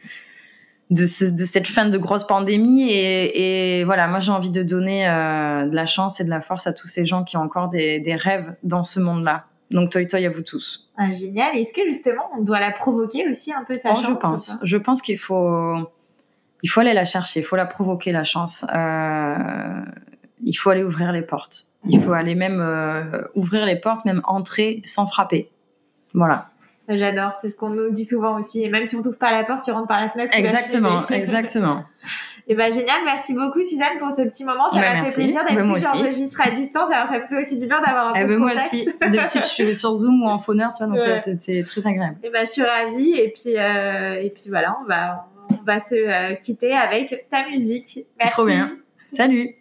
[0.91, 2.91] de, ce- de cette fin de grosse pandémie.
[2.91, 6.41] Et, et voilà, moi j'ai envie de donner euh, de la chance et de la
[6.41, 9.45] force à tous ces gens qui ont encore des, des rêves dans ce monde-là.
[9.73, 10.89] Donc Toy Toy à vous tous.
[10.97, 11.57] ah, Génial.
[11.57, 14.57] Est-ce que justement, on doit la provoquer aussi un peu sa Oh, chance je pense.
[14.63, 15.77] Je pense qu'il faut,
[16.63, 18.65] il faut aller la chercher, il faut la provoquer la chance.
[18.73, 19.81] Euh,
[20.45, 21.67] il faut aller ouvrir les portes.
[21.89, 25.49] Il faut aller même euh, ouvrir les portes, même entrer sans frapper.
[26.15, 26.49] Voilà.
[26.89, 28.63] J'adore, c'est ce qu'on nous dit souvent aussi.
[28.63, 30.31] Et même si on t'ouvre pas la porte, tu rentres par la fenêtre.
[30.33, 31.85] la Exactement, exactement.
[32.49, 34.69] Et ben génial, merci beaucoup Suzanne pour ce petit moment.
[34.69, 35.87] Ça Bah, m'a fait plaisir d'être sûr aussi.
[35.99, 36.93] j'enregistre à distance.
[36.93, 38.85] Alors ça me fait aussi du bien d'avoir un Eh peu ben, de moi aussi,
[38.85, 41.15] de petits, je suis sur Zoom ou en phoneur, tu vois, donc Ouais.
[41.15, 42.19] euh, c'était très agréable.
[42.23, 43.15] Et ben je suis ravie.
[43.19, 47.49] Et puis euh, et puis voilà, on va on va se euh, quitter avec ta
[47.49, 48.07] musique.
[48.17, 48.33] Merci.
[48.33, 48.77] Trop bien.
[49.11, 49.57] Salut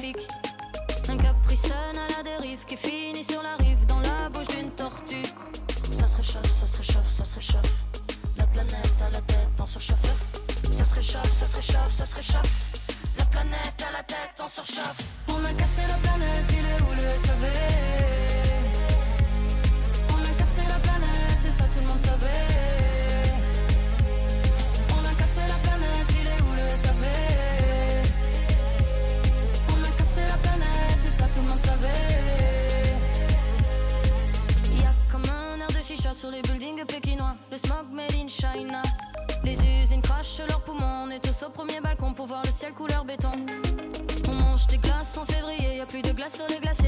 [0.00, 0.39] sur
[39.42, 42.72] Les usines crachent leurs poumons, on est tous au premier balcon pour voir le ciel
[42.72, 43.32] couleur béton.
[44.28, 46.79] On mange des glaces en février, y a plus de glace sur les glaces.